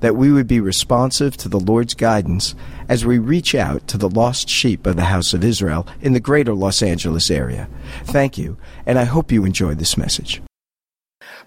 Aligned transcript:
that 0.00 0.16
we 0.16 0.32
would 0.32 0.46
be 0.46 0.60
responsive 0.60 1.36
to 1.38 1.48
the 1.48 1.60
Lord's 1.60 1.94
guidance 1.94 2.54
as 2.88 3.04
we 3.04 3.18
reach 3.18 3.54
out 3.54 3.86
to 3.88 3.98
the 3.98 4.08
lost 4.08 4.48
sheep 4.48 4.86
of 4.86 4.96
the 4.96 5.04
house 5.04 5.34
of 5.34 5.44
Israel 5.44 5.86
in 6.00 6.12
the 6.12 6.20
greater 6.20 6.54
Los 6.54 6.82
Angeles 6.82 7.30
area. 7.30 7.68
Thank 8.04 8.38
you, 8.38 8.56
and 8.86 8.98
I 8.98 9.04
hope 9.04 9.32
you 9.32 9.44
enjoyed 9.44 9.78
this 9.78 9.96
message. 9.96 10.40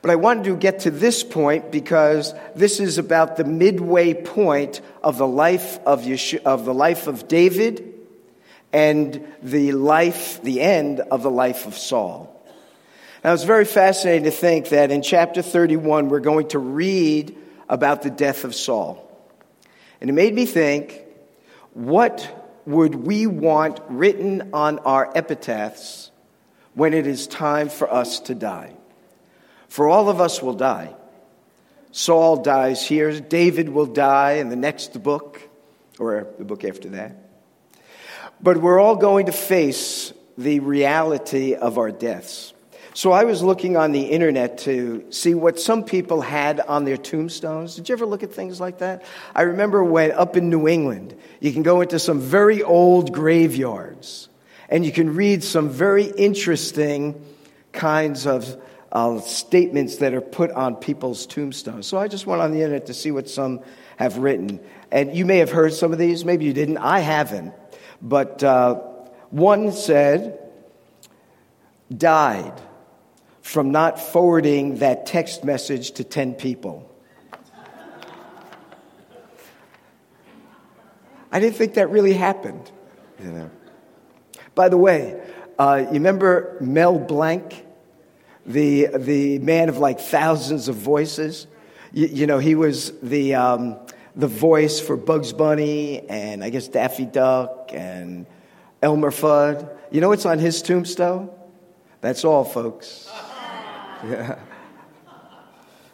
But 0.01 0.11
I 0.11 0.15
wanted 0.15 0.45
to 0.45 0.55
get 0.55 0.79
to 0.79 0.91
this 0.91 1.23
point 1.23 1.71
because 1.71 2.33
this 2.55 2.79
is 2.79 2.97
about 2.97 3.37
the 3.37 3.43
midway 3.43 4.13
point 4.13 4.81
of 5.03 5.17
the 5.17 5.27
life 5.27 5.79
of, 5.85 6.07
of 6.45 6.65
the 6.65 6.73
life 6.73 7.07
of 7.07 7.27
David 7.27 7.87
and 8.73 9.27
the 9.43 9.73
life, 9.73 10.41
the 10.41 10.61
end 10.61 11.01
of 11.01 11.23
the 11.23 11.29
life 11.29 11.67
of 11.67 11.77
Saul. 11.77 12.27
Now, 13.23 13.33
it's 13.33 13.43
very 13.43 13.65
fascinating 13.65 14.23
to 14.23 14.31
think 14.31 14.69
that 14.69 14.89
in 14.89 15.03
chapter 15.03 15.43
31, 15.43 16.09
we're 16.09 16.19
going 16.19 16.47
to 16.49 16.59
read 16.59 17.37
about 17.69 18.01
the 18.01 18.09
death 18.09 18.43
of 18.43 18.55
Saul. 18.55 19.07
And 19.99 20.09
it 20.09 20.13
made 20.13 20.33
me 20.33 20.45
think 20.45 21.01
what 21.73 22.37
would 22.65 22.95
we 22.95 23.27
want 23.27 23.79
written 23.89 24.49
on 24.53 24.79
our 24.79 25.11
epitaphs 25.15 26.11
when 26.73 26.93
it 26.93 27.07
is 27.07 27.27
time 27.27 27.69
for 27.69 27.91
us 27.91 28.19
to 28.21 28.35
die? 28.35 28.75
For 29.67 29.87
all 29.87 30.09
of 30.09 30.19
us 30.19 30.41
will 30.41 30.53
die. 30.53 30.93
Saul 31.91 32.37
dies 32.37 32.85
here, 32.85 33.19
David 33.19 33.69
will 33.69 33.85
die 33.85 34.33
in 34.33 34.49
the 34.49 34.55
next 34.55 35.01
book, 35.01 35.41
or 35.99 36.27
the 36.37 36.45
book 36.45 36.63
after 36.63 36.89
that. 36.89 37.15
But 38.41 38.57
we're 38.57 38.79
all 38.79 38.95
going 38.95 39.27
to 39.27 39.31
face 39.31 40.13
the 40.37 40.59
reality 40.61 41.53
of 41.53 41.77
our 41.77 41.91
deaths. 41.91 42.53
So 42.93 43.13
I 43.13 43.23
was 43.23 43.41
looking 43.41 43.77
on 43.77 43.93
the 43.93 44.01
internet 44.01 44.57
to 44.59 45.05
see 45.11 45.33
what 45.33 45.57
some 45.59 45.85
people 45.85 46.19
had 46.19 46.59
on 46.59 46.83
their 46.83 46.97
tombstones. 46.97 47.75
Did 47.75 47.87
you 47.87 47.93
ever 47.93 48.05
look 48.05 48.21
at 48.21 48.33
things 48.33 48.59
like 48.59 48.79
that? 48.79 49.05
I 49.33 49.43
remember 49.43 49.81
when 49.81 50.11
up 50.11 50.35
in 50.35 50.49
New 50.49 50.67
England, 50.67 51.15
you 51.39 51.53
can 51.53 51.63
go 51.63 51.79
into 51.79 51.99
some 51.99 52.19
very 52.19 52.61
old 52.61 53.13
graveyards 53.13 54.27
and 54.67 54.85
you 54.85 54.91
can 54.91 55.15
read 55.15 55.41
some 55.41 55.69
very 55.69 56.03
interesting 56.03 57.25
kinds 57.71 58.27
of 58.27 58.61
uh, 58.91 59.21
statements 59.21 59.97
that 59.97 60.13
are 60.13 60.19
put 60.19 60.51
on 60.51 60.75
people's 60.75 61.25
tombstones. 61.25 61.87
So 61.87 61.97
I 61.97 62.09
just 62.09 62.27
went 62.27 62.41
on 62.41 62.51
the 62.51 62.57
internet 62.57 62.87
to 62.87 62.93
see 62.93 63.11
what 63.11 63.29
some 63.29 63.61
have 63.95 64.17
written. 64.17 64.59
And 64.91 65.15
you 65.15 65.25
may 65.25 65.37
have 65.37 65.49
heard 65.49 65.73
some 65.73 65.93
of 65.93 65.97
these, 65.97 66.25
maybe 66.25 66.43
you 66.43 66.51
didn't. 66.51 66.77
I 66.77 66.99
haven't. 66.99 67.53
But 68.01 68.43
uh, 68.43 68.75
one 69.29 69.71
said, 69.71 70.39
died 71.95 72.61
from 73.41 73.71
not 73.71 73.99
forwarding 73.99 74.77
that 74.77 75.05
text 75.05 75.43
message 75.43 75.91
to 75.91 76.03
10 76.03 76.35
people. 76.35 76.87
I 81.31 81.39
didn't 81.39 81.55
think 81.55 81.75
that 81.75 81.89
really 81.89 82.13
happened. 82.13 82.71
You 83.23 83.31
know. 83.31 83.51
By 84.53 84.69
the 84.69 84.77
way, 84.77 85.21
uh, 85.57 85.83
you 85.87 85.93
remember 85.93 86.57
Mel 86.59 86.99
Blanc, 86.99 87.65
the, 88.45 88.87
the 88.87 89.39
man 89.39 89.69
of 89.69 89.77
like 89.77 89.99
thousands 89.99 90.67
of 90.67 90.75
voices? 90.75 91.47
You, 91.93 92.07
you 92.07 92.27
know, 92.27 92.39
he 92.39 92.55
was 92.55 92.91
the, 93.01 93.35
um, 93.35 93.77
the 94.15 94.27
voice 94.27 94.79
for 94.79 94.97
Bugs 94.97 95.31
Bunny 95.31 96.07
and 96.09 96.43
I 96.43 96.49
guess 96.49 96.67
Daffy 96.67 97.05
Duck 97.05 97.71
and 97.73 98.25
Elmer 98.81 99.11
Fudd. 99.11 99.69
You 99.89 100.01
know 100.01 100.09
what's 100.09 100.25
on 100.25 100.39
his 100.39 100.61
tombstone? 100.61 101.29
That's 102.01 102.25
all, 102.25 102.43
folks. 102.43 103.09
Yeah. 104.03 104.39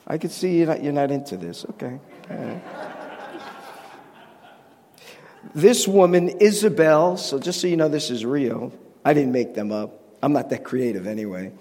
I 0.08 0.18
can 0.18 0.30
see 0.30 0.58
you're 0.58 0.68
not, 0.68 0.84
you're 0.84 0.94
not 0.94 1.12
into 1.12 1.36
this. 1.38 1.66
Okay. 1.72 2.00
This 5.54 5.88
woman, 5.88 6.30
Isabel, 6.30 7.18
so 7.18 7.40
just 7.40 7.62
so 7.62 7.68
you 7.68 7.78
know, 7.78 7.90
this 7.90 8.10
is 8.10 8.26
real. 8.26 8.72
I 9.04 9.14
didn't 9.14 9.32
make 9.32 9.54
them 9.54 9.72
up. 9.72 10.02
I'm 10.22 10.34
not 10.34 10.50
that 10.50 10.64
creative 10.64 11.08
anyway. 11.08 11.52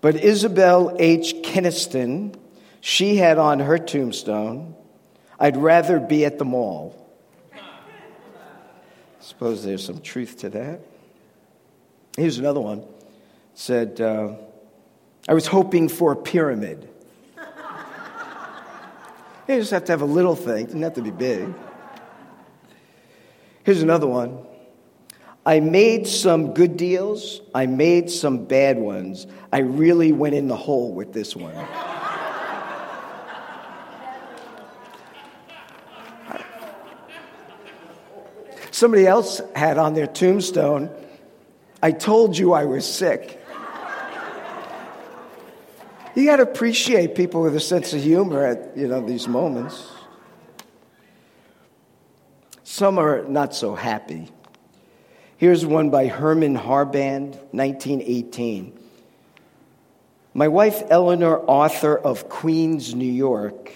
But 0.00 0.16
Isabel 0.16 0.94
H. 0.98 1.42
Keniston, 1.42 2.34
she 2.80 3.16
had 3.16 3.38
on 3.38 3.60
her 3.60 3.78
tombstone, 3.78 4.74
I'd 5.38 5.56
rather 5.56 5.98
be 5.98 6.24
at 6.24 6.38
the 6.38 6.44
mall. 6.44 6.94
Suppose 9.20 9.64
there's 9.64 9.84
some 9.84 10.00
truth 10.00 10.38
to 10.38 10.50
that. 10.50 10.80
Here's 12.16 12.38
another 12.38 12.60
one. 12.60 12.78
It 12.78 12.86
said, 13.54 14.00
uh, 14.00 14.34
I 15.28 15.34
was 15.34 15.46
hoping 15.46 15.88
for 15.88 16.12
a 16.12 16.16
pyramid. 16.16 16.88
you 19.48 19.58
just 19.58 19.72
have 19.72 19.84
to 19.86 19.92
have 19.92 20.02
a 20.02 20.06
little 20.06 20.36
thing, 20.36 20.64
it 20.64 20.66
doesn't 20.66 20.82
have 20.82 20.94
to 20.94 21.02
be 21.02 21.10
big. 21.10 21.52
Here's 23.64 23.82
another 23.82 24.06
one. 24.06 24.38
I 25.44 25.60
made 25.60 26.06
some 26.06 26.54
good 26.54 26.76
deals, 26.76 27.40
I 27.54 27.66
made 27.66 28.10
some 28.10 28.44
bad 28.46 28.78
ones. 28.78 29.26
I 29.52 29.58
really 29.58 30.12
went 30.12 30.34
in 30.34 30.48
the 30.48 30.56
hole 30.56 30.92
with 30.92 31.12
this 31.12 31.34
one. 31.34 31.54
Somebody 38.70 39.06
else 39.06 39.40
had 39.54 39.78
on 39.78 39.94
their 39.94 40.06
tombstone, 40.06 40.90
I 41.82 41.92
told 41.92 42.36
you 42.36 42.52
I 42.52 42.66
was 42.66 42.86
sick. 42.86 43.40
You 46.16 46.24
got 46.24 46.36
to 46.36 46.44
appreciate 46.44 47.14
people 47.14 47.42
with 47.42 47.54
a 47.56 47.60
sense 47.60 47.92
of 47.92 48.02
humor 48.02 48.42
at 48.42 48.74
you 48.74 48.88
know 48.88 49.06
these 49.06 49.28
moments. 49.28 49.86
Some 52.64 52.98
are 52.98 53.24
not 53.24 53.54
so 53.54 53.74
happy. 53.74 54.30
Here's 55.36 55.66
one 55.66 55.90
by 55.90 56.06
Herman 56.06 56.56
Harband, 56.56 57.36
1918. 57.52 58.80
My 60.32 60.48
wife 60.48 60.82
Eleanor, 60.88 61.38
author 61.46 61.98
of 61.98 62.30
Queens, 62.30 62.94
New 62.94 63.12
York, 63.12 63.70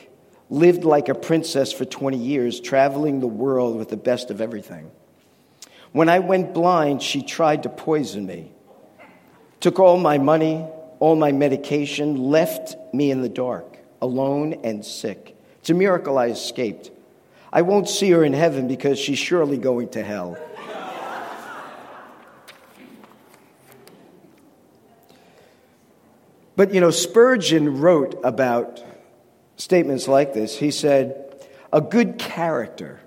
lived 0.49 0.85
like 0.85 1.11
a 1.11 1.15
princess 1.15 1.75
for 1.75 1.85
20 1.85 2.17
years, 2.17 2.59
traveling 2.59 3.21
the 3.21 3.27
world 3.27 3.77
with 3.77 3.91
the 3.91 3.99
best 3.99 4.31
of 4.31 4.41
everything. 4.41 4.91
When 5.93 6.09
I 6.09 6.21
went 6.21 6.55
blind, 6.55 7.03
she 7.03 7.23
tried 7.23 7.65
to 7.65 7.69
poison 7.69 8.25
me, 8.25 8.51
took 9.61 9.79
all 9.79 9.99
my 9.99 10.17
money, 10.17 10.67
all 11.01 11.17
my 11.17 11.33
medication, 11.33 12.31
left 12.31 12.77
me 12.95 13.11
in 13.11 13.23
the 13.23 13.29
dark, 13.29 13.79
alone 14.01 14.61
and 14.63 14.85
sick. 14.85 15.37
It's 15.59 15.71
a 15.71 15.75
miracle 15.75 16.17
I 16.17 16.29
escaped. 16.29 16.91
I 17.53 17.63
won't 17.63 17.89
see 17.89 18.11
her 18.11 18.23
in 18.23 18.33
heaven 18.33 18.69
because 18.69 18.99
she's 18.99 19.19
surely 19.19 19.59
going 19.59 19.89
to 19.91 20.05
hell. 20.05 20.39
But 26.61 26.75
you 26.75 26.81
know, 26.83 26.91
Spurgeon 26.91 27.81
wrote 27.81 28.21
about 28.23 28.85
statements 29.57 30.07
like 30.07 30.35
this. 30.35 30.59
He 30.59 30.71
said, 30.71 31.47
A 31.73 31.81
good 31.81 32.19
character 32.19 33.01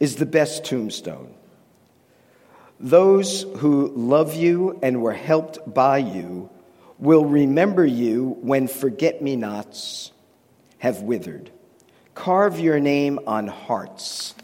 is 0.00 0.16
the 0.16 0.24
best 0.24 0.64
tombstone. 0.64 1.34
Those 2.80 3.42
who 3.58 3.92
love 3.94 4.34
you 4.34 4.78
and 4.82 5.02
were 5.02 5.12
helped 5.12 5.74
by 5.74 5.98
you 5.98 6.48
will 6.98 7.24
remember 7.24 7.84
you 7.84 8.36
when 8.40 8.68
forget 8.68 9.20
me 9.20 9.36
nots 9.36 10.12
have 10.78 11.02
withered. 11.02 11.50
Carve 12.14 12.60
your 12.60 12.78
name 12.78 13.18
on 13.26 13.48
hearts, 13.48 14.34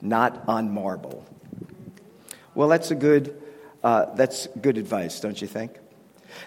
not 0.00 0.48
on 0.48 0.72
marble. 0.72 1.24
Well, 2.54 2.68
that's 2.68 2.90
a 2.90 2.94
good 2.94 3.40
uh, 3.82 4.14
that's 4.14 4.48
good 4.60 4.78
advice, 4.78 5.20
don't 5.20 5.40
you 5.40 5.46
think? 5.46 5.78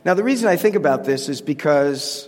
Now, 0.03 0.13
the 0.13 0.23
reason 0.23 0.47
I 0.47 0.57
think 0.57 0.75
about 0.75 1.05
this 1.05 1.29
is 1.29 1.41
because 1.41 2.27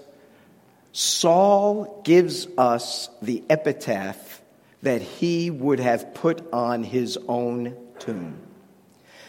Saul 0.92 2.02
gives 2.04 2.48
us 2.58 3.10
the 3.22 3.44
epitaph 3.50 4.42
that 4.82 5.02
he 5.02 5.50
would 5.50 5.80
have 5.80 6.14
put 6.14 6.54
on 6.54 6.84
his 6.84 7.18
own 7.28 7.76
tomb. 8.00 8.38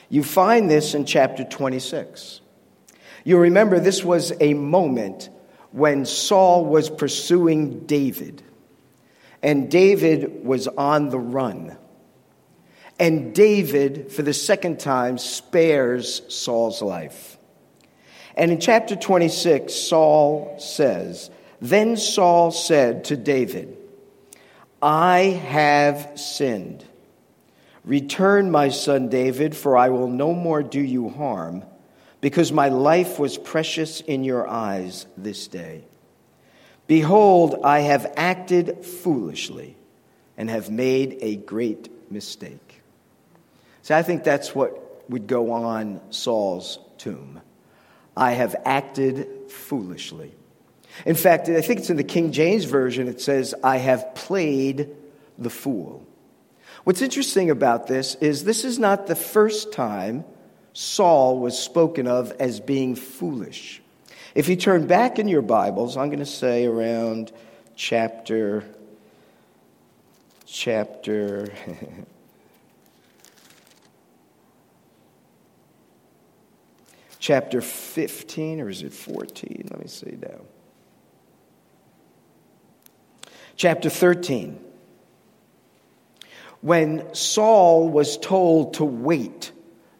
You 0.08 0.22
find 0.22 0.70
this 0.70 0.94
in 0.94 1.06
chapter 1.06 1.44
26. 1.44 2.40
You 3.24 3.38
remember 3.38 3.80
this 3.80 4.04
was 4.04 4.32
a 4.40 4.54
moment 4.54 5.30
when 5.72 6.04
Saul 6.06 6.64
was 6.66 6.88
pursuing 6.88 7.80
David, 7.80 8.42
and 9.42 9.70
David 9.70 10.44
was 10.44 10.68
on 10.68 11.08
the 11.08 11.18
run. 11.18 11.76
And 12.98 13.34
David, 13.34 14.12
for 14.12 14.22
the 14.22 14.32
second 14.32 14.78
time, 14.78 15.18
spares 15.18 16.22
Saul's 16.32 16.80
life. 16.80 17.38
And 18.36 18.52
in 18.52 18.60
chapter 18.60 18.94
26, 18.94 19.74
Saul 19.74 20.56
says, 20.58 21.30
Then 21.60 21.96
Saul 21.96 22.50
said 22.52 23.04
to 23.04 23.16
David, 23.16 23.76
I 24.80 25.40
have 25.48 26.12
sinned. 26.20 26.84
Return, 27.84 28.50
my 28.50 28.68
son 28.68 29.08
David, 29.08 29.56
for 29.56 29.76
I 29.76 29.88
will 29.88 30.08
no 30.08 30.32
more 30.32 30.62
do 30.62 30.80
you 30.80 31.08
harm, 31.08 31.64
because 32.24 32.50
my 32.50 32.70
life 32.70 33.18
was 33.18 33.36
precious 33.36 34.00
in 34.00 34.24
your 34.24 34.48
eyes 34.48 35.04
this 35.14 35.46
day. 35.46 35.84
Behold, 36.86 37.56
I 37.62 37.80
have 37.80 38.14
acted 38.16 38.82
foolishly 38.82 39.76
and 40.38 40.48
have 40.48 40.70
made 40.70 41.18
a 41.20 41.36
great 41.36 42.10
mistake. 42.10 42.80
So 43.82 43.94
I 43.94 44.02
think 44.02 44.24
that's 44.24 44.54
what 44.54 45.04
would 45.10 45.26
go 45.26 45.52
on 45.52 46.00
Saul's 46.08 46.78
tomb. 46.96 47.42
I 48.16 48.30
have 48.32 48.56
acted 48.64 49.50
foolishly. 49.50 50.32
In 51.04 51.16
fact, 51.16 51.50
I 51.50 51.60
think 51.60 51.80
it's 51.80 51.90
in 51.90 51.98
the 51.98 52.04
King 52.04 52.32
James 52.32 52.64
Version, 52.64 53.06
it 53.06 53.20
says, 53.20 53.54
I 53.62 53.76
have 53.76 54.14
played 54.14 54.88
the 55.36 55.50
fool. 55.50 56.06
What's 56.84 57.02
interesting 57.02 57.50
about 57.50 57.86
this 57.86 58.14
is 58.14 58.44
this 58.44 58.64
is 58.64 58.78
not 58.78 59.08
the 59.08 59.14
first 59.14 59.74
time 59.74 60.24
Saul 60.74 61.38
was 61.38 61.58
spoken 61.58 62.06
of 62.08 62.32
as 62.32 62.60
being 62.60 62.96
foolish. 62.96 63.80
If 64.34 64.48
you 64.48 64.56
turn 64.56 64.86
back 64.88 65.20
in 65.20 65.28
your 65.28 65.40
Bibles, 65.40 65.96
I'm 65.96 66.08
going 66.08 66.18
to 66.18 66.26
say 66.26 66.66
around 66.66 67.32
chapter 67.76 68.64
chapter 70.46 71.52
chapter 77.20 77.60
15 77.60 78.60
or 78.60 78.68
is 78.68 78.82
it 78.82 78.92
14? 78.92 79.68
Let 79.70 79.80
me 79.80 79.86
see 79.86 80.18
now. 80.20 80.40
Chapter 83.56 83.88
13 83.88 84.60
when 86.60 87.14
Saul 87.14 87.90
was 87.90 88.16
told 88.16 88.74
to 88.74 88.84
wait 88.84 89.52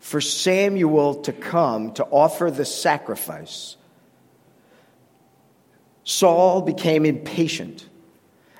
for 0.05 0.21
Samuel 0.21 1.23
to 1.23 1.33
come 1.33 1.95
to 1.95 2.05
offer 2.05 2.51
the 2.51 2.67
sacrifice, 2.67 3.79
Saul 6.05 6.61
became 6.61 7.07
impatient. 7.07 7.89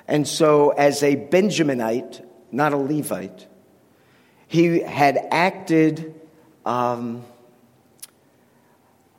And 0.07 0.27
so, 0.27 0.71
as 0.71 1.03
a 1.03 1.15
Benjaminite, 1.15 2.25
not 2.51 2.73
a 2.73 2.77
Levite, 2.77 3.45
he 4.47 4.79
had 4.79 5.19
acted. 5.29 6.19
Um, 6.65 7.23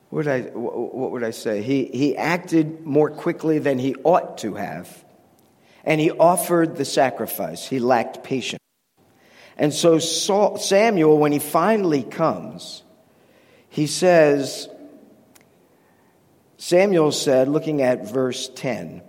what, 0.09 0.25
would 0.25 0.27
I, 0.27 0.41
what 0.49 1.11
would 1.11 1.23
I 1.23 1.31
say? 1.31 1.61
He, 1.61 1.85
he 1.85 2.17
acted 2.17 2.85
more 2.85 3.09
quickly 3.09 3.57
than 3.59 3.79
he 3.79 3.95
ought 4.03 4.39
to 4.39 4.55
have, 4.55 5.05
and 5.85 6.01
he 6.01 6.11
offered 6.11 6.75
the 6.75 6.83
sacrifice. 6.83 7.65
He 7.65 7.79
lacked 7.79 8.21
patience. 8.21 8.66
And 9.57 9.73
so 9.73 9.99
Saul, 9.99 10.57
Samuel, 10.57 11.17
when 11.17 11.31
he 11.31 11.39
finally 11.39 12.03
comes, 12.03 12.83
he 13.69 13.87
says, 13.87 14.69
Samuel 16.57 17.11
said, 17.11 17.47
looking 17.47 17.81
at 17.81 18.09
verse 18.09 18.49
10, 18.55 19.01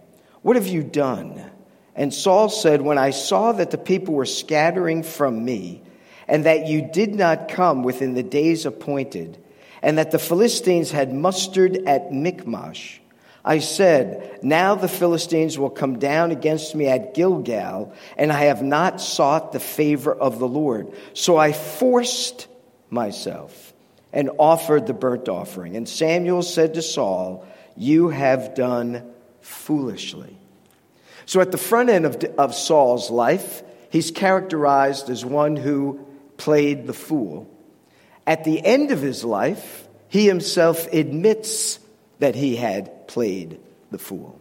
What 0.43 0.57
have 0.57 0.67
you 0.67 0.83
done? 0.83 1.51
And 1.95 2.15
Saul 2.15 2.49
said, 2.49 2.81
When 2.81 2.99
I 2.99 3.11
saw 3.11 3.53
that 3.53 3.71
the 3.71 3.79
people 3.79 4.15
were 4.15 4.27
scattering 4.27 5.03
from 5.03 5.45
me, 5.45 5.83
and 6.27 6.45
that 6.45 6.67
you 6.67 6.83
did 6.83 7.15
not 7.15 7.49
come 7.49 7.83
within 7.83 8.15
the 8.15 8.23
days 8.23 8.67
appointed, 8.67 9.43
and 9.83 9.99
that 9.99 10.11
the 10.11 10.19
Philistines 10.19 10.91
had 10.91 11.13
mustered 11.13 11.77
at 11.87 12.13
Michmash, 12.13 13.01
I 13.45 13.61
said, 13.61 14.41
Now 14.43 14.75
the 14.75 14.89
Philistines 14.89 15.59
will 15.59 15.71
come 15.71 15.99
down 15.99 16.31
against 16.31 16.75
me 16.75 16.87
at 16.87 17.15
Gilgal, 17.15 17.95
and 18.17 18.33
I 18.33 18.45
have 18.45 18.63
not 18.63 19.01
sought 19.01 19.53
the 19.53 19.61
favor 19.61 20.15
of 20.15 20.39
the 20.39 20.49
Lord. 20.49 20.93
So 21.15 21.37
I 21.37 21.53
forced 21.53 22.49
myself 22.91 23.73
and 24.13 24.31
offered 24.39 24.87
the 24.87 24.95
burnt 24.95 25.29
offering. 25.29 25.77
And 25.77 25.89
Samuel 25.89 26.43
said 26.43 26.75
to 26.75 26.83
Saul, 26.83 27.47
You 27.77 28.09
have 28.09 28.55
done 28.55 29.15
foolishly. 29.41 30.37
So 31.27 31.41
at 31.41 31.53
the 31.53 31.59
front 31.59 31.91
end 31.91 32.07
of, 32.07 32.17
of 32.39 32.55
Saul's 32.55 33.11
life, 33.11 33.63
he's 33.91 34.11
characterized 34.11 35.11
as 35.11 35.25
one 35.25 35.57
who 35.57 36.07
played 36.39 36.87
the 36.87 36.95
fool. 36.95 37.49
At 38.27 38.45
the 38.45 38.65
end 38.65 38.91
of 38.91 39.01
his 39.01 39.25
life, 39.25 39.87
he 40.09 40.27
himself 40.27 40.91
admits 40.93 41.79
that 42.19 42.35
he 42.35 42.57
had 42.57 42.91
played 43.09 43.59
the 43.91 43.99
fool. 43.99 44.41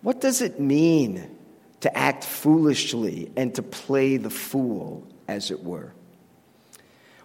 What 0.00 0.20
does 0.20 0.42
it 0.42 0.58
mean 0.58 1.38
to 1.80 1.96
act 1.96 2.24
foolishly 2.24 3.30
and 3.36 3.54
to 3.54 3.62
play 3.62 4.16
the 4.16 4.30
fool, 4.30 5.06
as 5.28 5.52
it 5.52 5.62
were? 5.62 5.92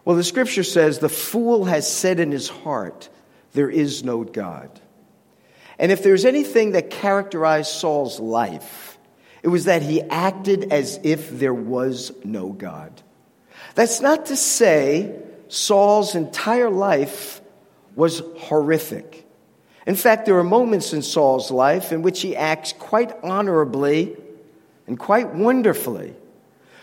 Well, 0.05 0.15
the 0.15 0.23
scripture 0.23 0.63
says, 0.63 0.99
The 0.99 1.09
fool 1.09 1.65
has 1.65 1.91
said 1.91 2.19
in 2.19 2.31
his 2.31 2.47
heart, 2.47 3.09
There 3.53 3.69
is 3.69 4.03
no 4.03 4.23
God. 4.23 4.79
And 5.79 5.91
if 5.91 6.03
there's 6.03 6.25
anything 6.25 6.71
that 6.71 6.89
characterized 6.89 7.71
Saul's 7.71 8.19
life, 8.19 8.97
it 9.43 9.49
was 9.49 9.65
that 9.65 9.81
he 9.81 10.01
acted 10.01 10.71
as 10.71 10.99
if 11.03 11.29
there 11.29 11.53
was 11.53 12.11
no 12.23 12.49
God. 12.49 13.01
That's 13.75 14.01
not 14.01 14.27
to 14.27 14.35
say 14.35 15.19
Saul's 15.49 16.15
entire 16.15 16.69
life 16.69 17.41
was 17.95 18.21
horrific. 18.37 19.26
In 19.87 19.95
fact, 19.95 20.25
there 20.25 20.37
are 20.37 20.43
moments 20.43 20.91
in 20.91 21.01
Saul's 21.01 21.49
life 21.49 21.93
in 21.93 22.01
which 22.01 22.21
he 22.21 22.35
acts 22.35 22.73
quite 22.73 23.11
honorably 23.23 24.17
and 24.85 24.99
quite 24.99 25.33
wonderfully. 25.33 26.13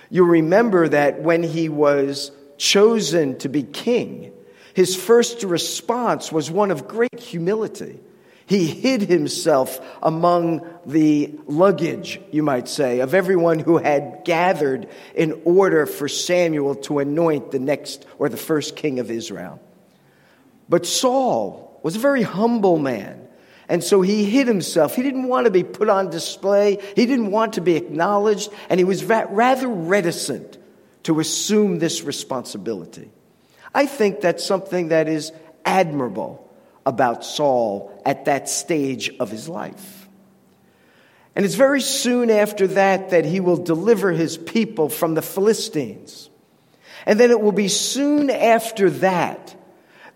You 0.08 0.24
remember 0.24 0.88
that 0.88 1.20
when 1.20 1.42
he 1.42 1.68
was 1.68 2.32
chosen 2.56 3.36
to 3.40 3.50
be 3.50 3.62
king, 3.62 4.32
his 4.72 4.96
first 4.96 5.42
response 5.42 6.32
was 6.32 6.50
one 6.50 6.70
of 6.70 6.88
great 6.88 7.20
humility. 7.20 8.00
He 8.46 8.66
hid 8.66 9.02
himself 9.02 9.80
among 10.02 10.66
the 10.86 11.34
luggage, 11.46 12.20
you 12.30 12.42
might 12.42 12.68
say, 12.68 13.00
of 13.00 13.12
everyone 13.12 13.58
who 13.58 13.76
had 13.76 14.22
gathered 14.24 14.88
in 15.14 15.42
order 15.44 15.84
for 15.84 16.08
Samuel 16.08 16.74
to 16.76 17.00
anoint 17.00 17.50
the 17.50 17.58
next 17.58 18.06
or 18.18 18.30
the 18.30 18.38
first 18.38 18.76
king 18.76 18.98
of 18.98 19.10
Israel. 19.10 19.60
But 20.70 20.86
Saul 20.86 21.63
was 21.84 21.96
a 21.96 22.00
very 22.00 22.22
humble 22.22 22.78
man. 22.78 23.28
And 23.68 23.84
so 23.84 24.00
he 24.00 24.24
hid 24.24 24.48
himself. 24.48 24.96
He 24.96 25.02
didn't 25.02 25.28
want 25.28 25.44
to 25.44 25.50
be 25.50 25.62
put 25.62 25.88
on 25.88 26.10
display. 26.10 26.78
He 26.96 27.06
didn't 27.06 27.30
want 27.30 27.54
to 27.54 27.60
be 27.60 27.76
acknowledged. 27.76 28.50
And 28.68 28.80
he 28.80 28.84
was 28.84 29.04
rather 29.04 29.68
reticent 29.68 30.58
to 31.04 31.20
assume 31.20 31.78
this 31.78 32.02
responsibility. 32.02 33.10
I 33.74 33.86
think 33.86 34.20
that's 34.20 34.44
something 34.44 34.88
that 34.88 35.08
is 35.08 35.30
admirable 35.64 36.50
about 36.86 37.24
Saul 37.24 38.02
at 38.04 38.24
that 38.24 38.48
stage 38.48 39.10
of 39.20 39.30
his 39.30 39.48
life. 39.48 40.08
And 41.36 41.44
it's 41.44 41.54
very 41.54 41.80
soon 41.82 42.30
after 42.30 42.66
that 42.68 43.10
that 43.10 43.26
he 43.26 43.40
will 43.40 43.56
deliver 43.56 44.10
his 44.10 44.38
people 44.38 44.88
from 44.88 45.14
the 45.14 45.22
Philistines. 45.22 46.30
And 47.04 47.20
then 47.20 47.30
it 47.30 47.40
will 47.40 47.52
be 47.52 47.68
soon 47.68 48.30
after 48.30 48.88
that 48.88 49.54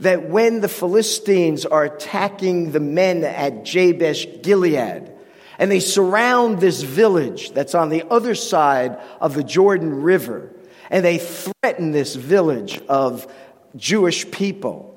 that 0.00 0.28
when 0.28 0.60
the 0.60 0.68
Philistines 0.68 1.66
are 1.66 1.84
attacking 1.84 2.72
the 2.72 2.80
men 2.80 3.24
at 3.24 3.64
Jabesh 3.64 4.26
Gilead, 4.42 5.12
and 5.58 5.70
they 5.70 5.80
surround 5.80 6.60
this 6.60 6.82
village 6.82 7.50
that's 7.50 7.74
on 7.74 7.88
the 7.88 8.04
other 8.10 8.34
side 8.34 8.98
of 9.20 9.34
the 9.34 9.42
Jordan 9.42 10.02
River, 10.02 10.54
and 10.88 11.04
they 11.04 11.18
threaten 11.18 11.90
this 11.90 12.14
village 12.14 12.80
of 12.88 13.32
Jewish 13.76 14.30
people. 14.30 14.94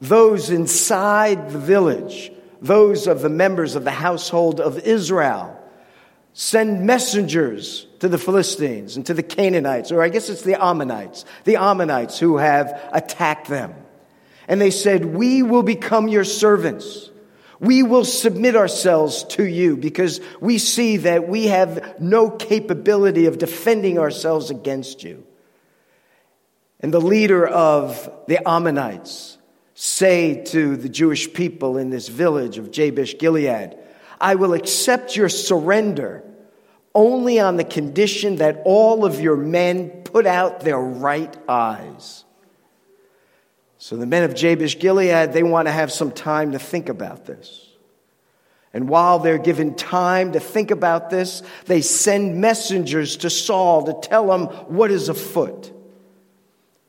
Those 0.00 0.50
inside 0.50 1.50
the 1.50 1.58
village, 1.58 2.32
those 2.60 3.06
of 3.06 3.22
the 3.22 3.28
members 3.28 3.76
of 3.76 3.84
the 3.84 3.90
household 3.92 4.60
of 4.60 4.80
Israel, 4.80 5.54
send 6.32 6.84
messengers 6.84 7.86
to 8.00 8.08
the 8.08 8.18
Philistines 8.18 8.96
and 8.96 9.06
to 9.06 9.14
the 9.14 9.22
Canaanites, 9.22 9.90
or 9.90 10.02
I 10.02 10.08
guess 10.08 10.28
it's 10.28 10.42
the 10.42 10.62
Ammonites, 10.62 11.24
the 11.44 11.56
Ammonites 11.56 12.18
who 12.18 12.36
have 12.36 12.80
attacked 12.92 13.48
them. 13.48 13.74
And 14.48 14.60
they 14.60 14.70
said, 14.70 15.04
We 15.04 15.42
will 15.42 15.62
become 15.62 16.08
your 16.08 16.24
servants. 16.24 17.10
We 17.60 17.82
will 17.82 18.04
submit 18.04 18.56
ourselves 18.56 19.24
to 19.24 19.44
you 19.44 19.76
because 19.76 20.20
we 20.40 20.58
see 20.58 20.98
that 20.98 21.28
we 21.28 21.48
have 21.48 22.00
no 22.00 22.30
capability 22.30 23.26
of 23.26 23.38
defending 23.38 23.98
ourselves 23.98 24.50
against 24.50 25.02
you. 25.02 25.24
And 26.80 26.94
the 26.94 27.00
leader 27.00 27.46
of 27.46 28.10
the 28.28 28.46
Ammonites 28.48 29.38
say 29.74 30.44
to 30.44 30.76
the 30.76 30.88
Jewish 30.88 31.32
people 31.32 31.76
in 31.76 31.90
this 31.90 32.08
village 32.08 32.58
of 32.58 32.70
Jabesh 32.70 33.18
Gilead, 33.18 33.76
I 34.20 34.36
will 34.36 34.54
accept 34.54 35.16
your 35.16 35.28
surrender 35.28 36.24
only 36.94 37.38
on 37.38 37.56
the 37.56 37.64
condition 37.64 38.36
that 38.36 38.62
all 38.64 39.04
of 39.04 39.20
your 39.20 39.36
men 39.36 40.02
put 40.02 40.26
out 40.26 40.60
their 40.60 40.80
right 40.80 41.36
eyes. 41.48 42.24
So 43.78 43.96
the 43.96 44.06
men 44.06 44.24
of 44.24 44.34
Jabesh 44.34 44.78
Gilead, 44.78 45.32
they 45.32 45.44
want 45.44 45.68
to 45.68 45.72
have 45.72 45.92
some 45.92 46.10
time 46.10 46.52
to 46.52 46.58
think 46.58 46.88
about 46.88 47.26
this. 47.26 47.64
And 48.74 48.88
while 48.88 49.20
they're 49.20 49.38
given 49.38 49.76
time 49.76 50.32
to 50.32 50.40
think 50.40 50.70
about 50.70 51.10
this, 51.10 51.42
they 51.66 51.80
send 51.80 52.40
messengers 52.40 53.18
to 53.18 53.30
Saul 53.30 53.84
to 53.84 54.08
tell 54.08 54.32
him 54.34 54.46
what 54.66 54.90
is 54.90 55.08
afoot. 55.08 55.72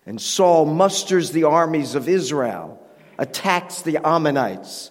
And 0.06 0.20
Saul 0.20 0.66
musters 0.66 1.32
the 1.32 1.46
armies 1.46 1.94
of 1.94 2.10
Israel, 2.10 2.84
attacks 3.20 3.84
the 3.84 4.06
Ammonites, 4.06 4.90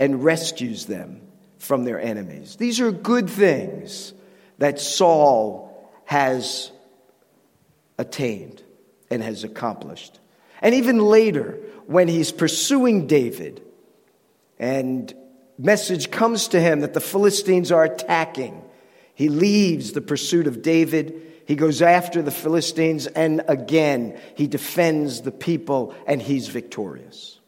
and 0.00 0.24
rescues 0.24 0.86
them 0.86 1.20
from 1.58 1.84
their 1.84 2.00
enemies. 2.00 2.56
These 2.56 2.80
are 2.80 2.90
good 2.90 3.28
things 3.28 4.14
that 4.58 4.80
Saul 4.80 5.92
has 6.06 6.72
attained 7.98 8.63
and 9.14 9.22
has 9.22 9.44
accomplished. 9.44 10.18
And 10.60 10.74
even 10.74 10.98
later, 10.98 11.60
when 11.86 12.08
he's 12.08 12.32
pursuing 12.32 13.06
David, 13.06 13.62
and 14.58 15.14
message 15.56 16.10
comes 16.10 16.48
to 16.48 16.60
him 16.60 16.80
that 16.80 16.94
the 16.94 17.00
Philistines 17.00 17.70
are 17.70 17.84
attacking, 17.84 18.60
he 19.14 19.28
leaves 19.28 19.92
the 19.92 20.00
pursuit 20.00 20.48
of 20.48 20.62
David. 20.62 21.22
He 21.46 21.54
goes 21.54 21.80
after 21.80 22.22
the 22.22 22.32
Philistines, 22.32 23.06
and 23.06 23.42
again, 23.46 24.18
he 24.34 24.48
defends 24.48 25.20
the 25.20 25.30
people, 25.30 25.94
and 26.06 26.20
he's 26.20 26.48
victorious. 26.48 27.38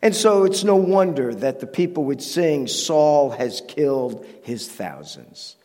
And 0.00 0.16
so 0.16 0.44
it's 0.44 0.64
no 0.64 0.76
wonder 0.76 1.34
that 1.34 1.60
the 1.60 1.66
people 1.66 2.04
would 2.04 2.22
sing, 2.22 2.66
Saul 2.66 3.30
has 3.30 3.60
killed 3.68 4.24
his 4.42 4.66
thousands. 4.66 5.56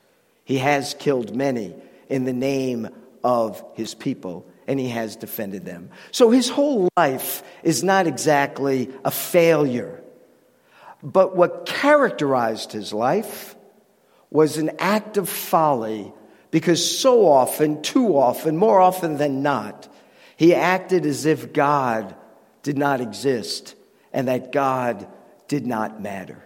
He 0.43 0.57
has 0.57 0.93
killed 0.95 1.33
many 1.33 1.73
in 2.09 2.25
the 2.25 2.33
name 2.33 2.89
of 3.23 3.63
his 3.75 3.95
people 3.95 4.45
and 4.67 4.79
he 4.79 4.89
has 4.89 5.15
defended 5.15 5.65
them. 5.65 5.89
So 6.11 6.29
his 6.29 6.49
whole 6.49 6.89
life 6.97 7.41
is 7.63 7.83
not 7.83 8.05
exactly 8.05 8.89
a 9.03 9.11
failure. 9.11 10.03
But 11.01 11.35
what 11.35 11.65
characterized 11.65 12.73
his 12.73 12.91
life 12.93 13.55
was 14.29 14.57
an 14.57 14.71
act 14.77 15.17
of 15.17 15.29
folly 15.29 16.11
because 16.51 16.99
so 16.99 17.25
often, 17.25 17.81
too 17.81 18.17
often, 18.17 18.57
more 18.57 18.79
often 18.79 19.17
than 19.17 19.41
not, 19.41 19.87
he 20.35 20.53
acted 20.53 21.05
as 21.05 21.25
if 21.25 21.53
God 21.53 22.15
did 22.63 22.77
not 22.77 23.01
exist 23.01 23.75
and 24.11 24.27
that 24.27 24.51
God 24.51 25.07
did 25.47 25.65
not 25.65 26.01
matter. 26.01 26.43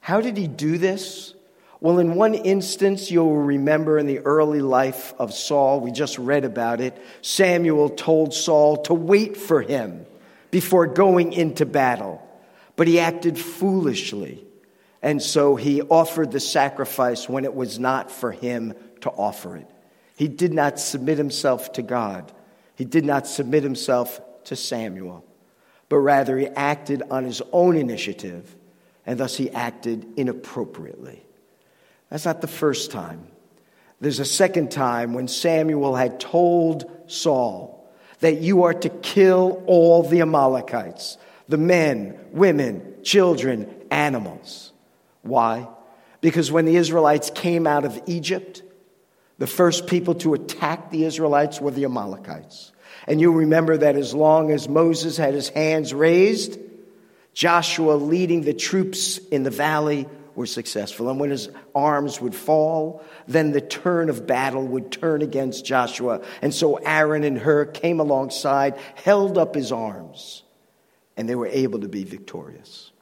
How 0.00 0.20
did 0.20 0.36
he 0.36 0.46
do 0.46 0.78
this? 0.78 1.34
Well, 1.80 2.00
in 2.00 2.16
one 2.16 2.34
instance, 2.34 3.10
you'll 3.10 3.36
remember 3.36 3.98
in 3.98 4.06
the 4.06 4.18
early 4.20 4.60
life 4.60 5.14
of 5.18 5.32
Saul, 5.32 5.80
we 5.80 5.92
just 5.92 6.18
read 6.18 6.44
about 6.44 6.80
it, 6.80 7.00
Samuel 7.22 7.90
told 7.90 8.34
Saul 8.34 8.78
to 8.82 8.94
wait 8.94 9.36
for 9.36 9.62
him 9.62 10.04
before 10.50 10.86
going 10.86 11.32
into 11.32 11.66
battle. 11.66 12.20
But 12.74 12.88
he 12.88 12.98
acted 12.98 13.38
foolishly. 13.38 14.44
And 15.02 15.22
so 15.22 15.54
he 15.54 15.82
offered 15.82 16.32
the 16.32 16.40
sacrifice 16.40 17.28
when 17.28 17.44
it 17.44 17.54
was 17.54 17.78
not 17.78 18.10
for 18.10 18.32
him 18.32 18.74
to 19.02 19.10
offer 19.10 19.56
it. 19.56 19.70
He 20.16 20.26
did 20.26 20.52
not 20.52 20.80
submit 20.80 21.16
himself 21.16 21.72
to 21.74 21.82
God, 21.82 22.32
he 22.74 22.84
did 22.84 23.04
not 23.04 23.26
submit 23.26 23.62
himself 23.62 24.20
to 24.44 24.56
Samuel, 24.56 25.24
but 25.88 25.98
rather 25.98 26.36
he 26.36 26.46
acted 26.48 27.02
on 27.10 27.24
his 27.24 27.42
own 27.52 27.76
initiative, 27.76 28.56
and 29.06 29.18
thus 29.18 29.36
he 29.36 29.50
acted 29.50 30.06
inappropriately. 30.16 31.24
That's 32.10 32.24
not 32.24 32.40
the 32.40 32.46
first 32.46 32.90
time. 32.90 33.26
There's 34.00 34.20
a 34.20 34.24
second 34.24 34.70
time 34.70 35.12
when 35.14 35.28
Samuel 35.28 35.94
had 35.94 36.20
told 36.20 36.90
Saul 37.06 37.90
that 38.20 38.40
you 38.40 38.64
are 38.64 38.74
to 38.74 38.88
kill 38.88 39.62
all 39.66 40.02
the 40.02 40.20
Amalekites 40.20 41.18
the 41.48 41.56
men, 41.56 42.18
women, 42.32 42.96
children, 43.02 43.74
animals. 43.90 44.70
Why? 45.22 45.66
Because 46.20 46.52
when 46.52 46.66
the 46.66 46.76
Israelites 46.76 47.30
came 47.30 47.66
out 47.66 47.86
of 47.86 47.98
Egypt, 48.06 48.62
the 49.38 49.46
first 49.46 49.86
people 49.86 50.14
to 50.16 50.34
attack 50.34 50.90
the 50.90 51.04
Israelites 51.04 51.60
were 51.60 51.70
the 51.70 51.84
Amalekites. 51.84 52.72
And 53.06 53.20
you 53.20 53.32
remember 53.32 53.78
that 53.78 53.96
as 53.96 54.14
long 54.14 54.50
as 54.50 54.68
Moses 54.68 55.16
had 55.16 55.32
his 55.32 55.48
hands 55.48 55.94
raised, 55.94 56.58
Joshua 57.32 57.92
leading 57.92 58.42
the 58.42 58.52
troops 58.52 59.16
in 59.16 59.42
the 59.42 59.50
valley 59.50 60.06
were 60.38 60.46
successful. 60.46 61.10
And 61.10 61.18
when 61.18 61.30
his 61.30 61.50
arms 61.74 62.20
would 62.20 62.34
fall, 62.34 63.02
then 63.26 63.50
the 63.50 63.60
turn 63.60 64.08
of 64.08 64.24
battle 64.26 64.64
would 64.64 64.92
turn 64.92 65.20
against 65.20 65.66
Joshua. 65.66 66.22
And 66.40 66.54
so 66.54 66.76
Aaron 66.76 67.24
and 67.24 67.36
Hur 67.36 67.66
came 67.66 67.98
alongside, 67.98 68.78
held 68.94 69.36
up 69.36 69.56
his 69.56 69.72
arms, 69.72 70.44
and 71.16 71.28
they 71.28 71.34
were 71.34 71.48
able 71.48 71.80
to 71.80 71.88
be 71.88 72.04
victorious. 72.04 72.92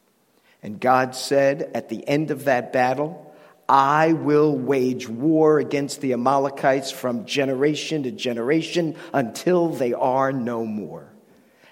And 0.63 0.81
God 0.81 1.15
said 1.15 1.71
at 1.75 1.91
the 1.91 2.09
end 2.09 2.31
of 2.31 2.45
that 2.45 2.73
battle, 2.73 3.23
I 3.69 4.15
will 4.15 4.57
wage 4.57 5.07
war 5.07 5.59
against 5.59 6.01
the 6.01 6.15
Amalekites 6.15 6.91
from 6.91 7.27
generation 7.27 8.05
to 8.05 8.13
generation 8.13 8.97
until 9.13 9.69
they 9.69 9.93
are 9.93 10.33
no 10.33 10.65
more. 10.65 11.13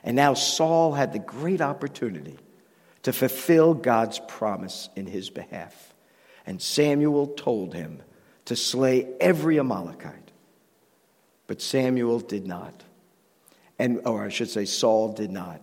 And 0.02 0.14
now 0.14 0.34
Saul 0.34 0.92
had 0.92 1.14
the 1.14 1.18
great 1.20 1.62
opportunity 1.62 2.36
to 3.04 3.12
fulfill 3.12 3.74
God's 3.74 4.18
promise 4.18 4.88
in 4.96 5.06
his 5.06 5.30
behalf. 5.30 5.94
And 6.46 6.60
Samuel 6.60 7.28
told 7.28 7.72
him 7.72 8.02
to 8.46 8.56
slay 8.56 9.08
every 9.20 9.58
Amalekite. 9.58 10.32
But 11.46 11.62
Samuel 11.62 12.20
did 12.20 12.46
not. 12.46 12.82
And, 13.78 14.00
or 14.06 14.24
I 14.24 14.30
should 14.30 14.50
say, 14.50 14.64
Saul 14.64 15.12
did 15.12 15.30
not. 15.30 15.60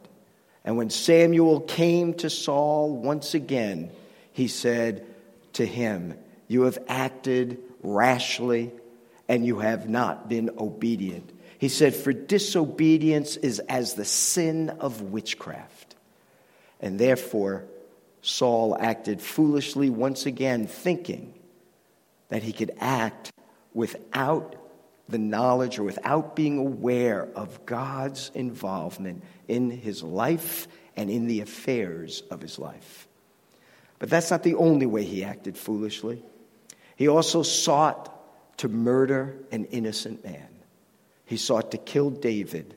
And 0.64 0.78
when 0.78 0.90
Samuel 0.90 1.62
came 1.62 2.14
to 2.16 2.30
Saul 2.30 2.96
once 2.96 3.34
again, 3.34 3.92
he 4.34 4.48
said 4.48 5.06
to 5.54 5.66
him, 5.66 6.18
You 6.48 6.64
have 6.64 6.78
acted 6.88 7.58
rashly 7.82 8.72
and 9.28 9.46
you 9.46 9.60
have 9.60 9.90
not 9.90 10.30
been 10.30 10.52
obedient. 10.58 11.32
He 11.58 11.70
said, 11.70 11.96
For 11.96 12.14
disobedience 12.14 13.38
is 13.38 13.60
as 13.60 13.96
the 13.96 14.06
sin 14.06 14.70
of 14.70 15.02
witchcraft. 15.02 15.71
And 16.82 17.00
therefore, 17.00 17.66
Saul 18.22 18.76
acted 18.80 19.22
foolishly 19.22 19.90
once 19.90 20.26
again, 20.26 20.68
thinking 20.68 21.34
that 22.30 22.44
he 22.44 22.54
could 22.54 22.72
act 22.80 23.32
without 23.74 24.56
the 25.08 25.18
knowledge 25.18 25.78
or 25.78 25.84
without 25.84 26.36
being 26.36 26.58
aware 26.58 27.28
of 27.36 27.66
God's 27.66 28.32
involvement 28.34 29.24
in 29.48 29.70
his 29.70 30.02
life 30.02 30.68
and 30.96 31.10
in 31.10 31.28
the 31.28 31.42
affairs 31.42 32.24
of 32.32 32.42
his 32.42 32.58
life. 32.58 33.08
But 34.00 34.10
that's 34.10 34.32
not 34.32 34.44
the 34.44 34.56
only 34.56 34.86
way 34.86 35.04
he 35.04 35.24
acted 35.24 35.58
foolishly. 35.58 36.24
He 36.96 37.08
also 37.08 37.44
sought 37.44 38.58
to 38.58 38.70
murder 38.70 39.38
an 39.52 39.66
innocent 39.66 40.24
man. 40.24 40.48
He 41.26 41.38
sought 41.38 41.72
to 41.72 41.78
kill 41.78 42.10
David, 42.10 42.76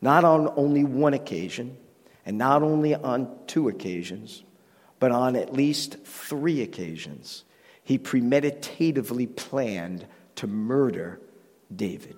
not 0.00 0.24
on 0.24 0.52
only 0.56 0.84
one 0.84 1.14
occasion, 1.14 1.76
and 2.26 2.38
not 2.38 2.62
only 2.62 2.94
on 2.94 3.28
two 3.46 3.68
occasions, 3.68 4.42
but 4.98 5.10
on 5.10 5.36
at 5.36 5.52
least 5.52 5.98
three 6.04 6.62
occasions, 6.62 7.44
he 7.82 7.98
premeditatively 7.98 9.34
planned 9.36 10.06
to 10.36 10.46
murder 10.46 11.20
David. 11.74 12.16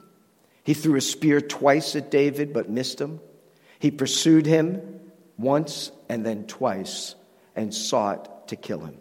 He 0.63 0.75
threw 0.75 0.97
a 0.97 1.01
spear 1.01 1.41
twice 1.41 1.97
at 1.97 2.11
David, 2.11 2.53
but 2.53 2.71
missed 2.71 3.01
him. 3.01 3.21
He 3.79 3.91
pursued 3.91 4.47
him 4.47 5.01
once 5.37 5.91
and 6.09 6.25
then 6.25 6.47
twice 6.47 7.15
and 7.55 7.75
sought 7.75 8.49
to 8.49 8.57
kill 8.57 8.81
him. 8.81 8.99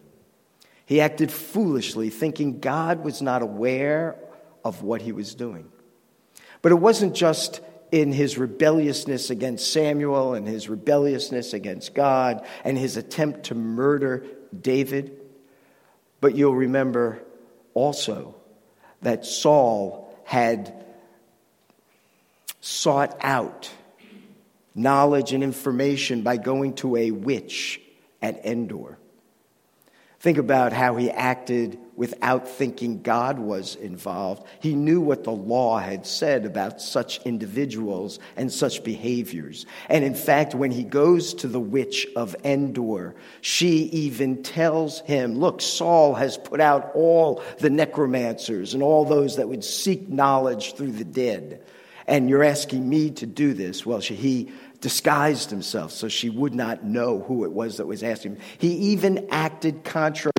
He 0.86 1.00
acted 1.00 1.32
foolishly, 1.32 2.10
thinking 2.10 2.60
God 2.60 3.04
was 3.04 3.20
not 3.20 3.42
aware 3.42 4.16
of 4.64 4.82
what 4.82 5.02
he 5.02 5.12
was 5.12 5.34
doing. 5.34 5.70
But 6.62 6.72
it 6.72 6.76
wasn't 6.76 7.14
just 7.14 7.60
in 7.92 8.12
his 8.12 8.38
rebelliousness 8.38 9.30
against 9.30 9.72
Samuel 9.72 10.34
and 10.34 10.46
his 10.46 10.68
rebelliousness 10.68 11.52
against 11.52 11.94
God 11.94 12.44
and 12.64 12.76
his 12.76 12.96
attempt 12.96 13.44
to 13.44 13.54
murder 13.54 14.24
David. 14.58 15.18
But 16.20 16.34
you'll 16.34 16.54
remember 16.54 17.22
also 17.74 18.34
that 19.02 19.24
Saul 19.24 20.14
had 20.24 20.84
sought 22.60 23.16
out 23.20 23.70
knowledge 24.74 25.32
and 25.32 25.44
information 25.44 26.22
by 26.22 26.36
going 26.36 26.74
to 26.74 26.96
a 26.96 27.10
witch 27.10 27.80
at 28.20 28.44
Endor. 28.44 28.98
Think 30.20 30.38
about 30.38 30.72
how 30.72 30.96
he 30.96 31.10
acted 31.10 31.78
without 31.96 32.46
thinking 32.46 33.02
God 33.02 33.38
was 33.38 33.74
involved. 33.74 34.46
He 34.60 34.74
knew 34.74 35.00
what 35.00 35.24
the 35.24 35.32
law 35.32 35.78
had 35.78 36.06
said 36.06 36.44
about 36.44 36.80
such 36.80 37.20
individuals 37.24 38.18
and 38.36 38.52
such 38.52 38.84
behaviors. 38.84 39.66
And 39.88 40.04
in 40.04 40.14
fact, 40.14 40.54
when 40.54 40.70
he 40.70 40.84
goes 40.84 41.34
to 41.34 41.48
the 41.48 41.60
witch 41.60 42.06
of 42.14 42.36
Endor, 42.44 43.14
she 43.40 43.84
even 43.84 44.42
tells 44.42 45.00
him, 45.00 45.38
Look, 45.38 45.60
Saul 45.60 46.14
has 46.14 46.36
put 46.36 46.60
out 46.60 46.92
all 46.94 47.42
the 47.58 47.70
necromancers 47.70 48.74
and 48.74 48.82
all 48.82 49.04
those 49.04 49.36
that 49.36 49.48
would 49.48 49.64
seek 49.64 50.08
knowledge 50.08 50.74
through 50.74 50.92
the 50.92 51.04
dead. 51.04 51.62
And 52.06 52.28
you're 52.28 52.44
asking 52.44 52.88
me 52.88 53.10
to 53.12 53.26
do 53.26 53.52
this. 53.52 53.84
Well, 53.84 53.98
he 53.98 54.52
disguised 54.80 55.50
himself 55.50 55.90
so 55.90 56.08
she 56.08 56.30
would 56.30 56.54
not 56.54 56.84
know 56.84 57.20
who 57.20 57.44
it 57.44 57.50
was 57.50 57.78
that 57.78 57.86
was 57.86 58.02
asking 58.02 58.36
him. 58.36 58.42
He 58.58 58.72
even 58.92 59.26
acted 59.30 59.82
contrary 59.82 60.35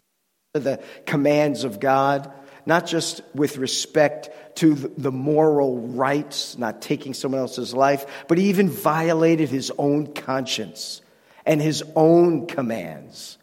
the 0.59 0.81
commands 1.05 1.63
of 1.63 1.79
God, 1.79 2.31
not 2.65 2.85
just 2.85 3.21
with 3.33 3.57
respect 3.57 4.29
to 4.57 4.73
the 4.75 5.11
moral 5.11 5.79
rights, 5.79 6.57
not 6.57 6.81
taking 6.81 7.13
someone 7.13 7.41
else's 7.41 7.73
life, 7.73 8.05
but 8.27 8.37
he 8.37 8.49
even 8.49 8.69
violated 8.69 9.49
his 9.49 9.71
own 9.77 10.13
conscience 10.13 11.01
and 11.45 11.61
his 11.61 11.83
own 11.95 12.47
commands, 12.47 13.37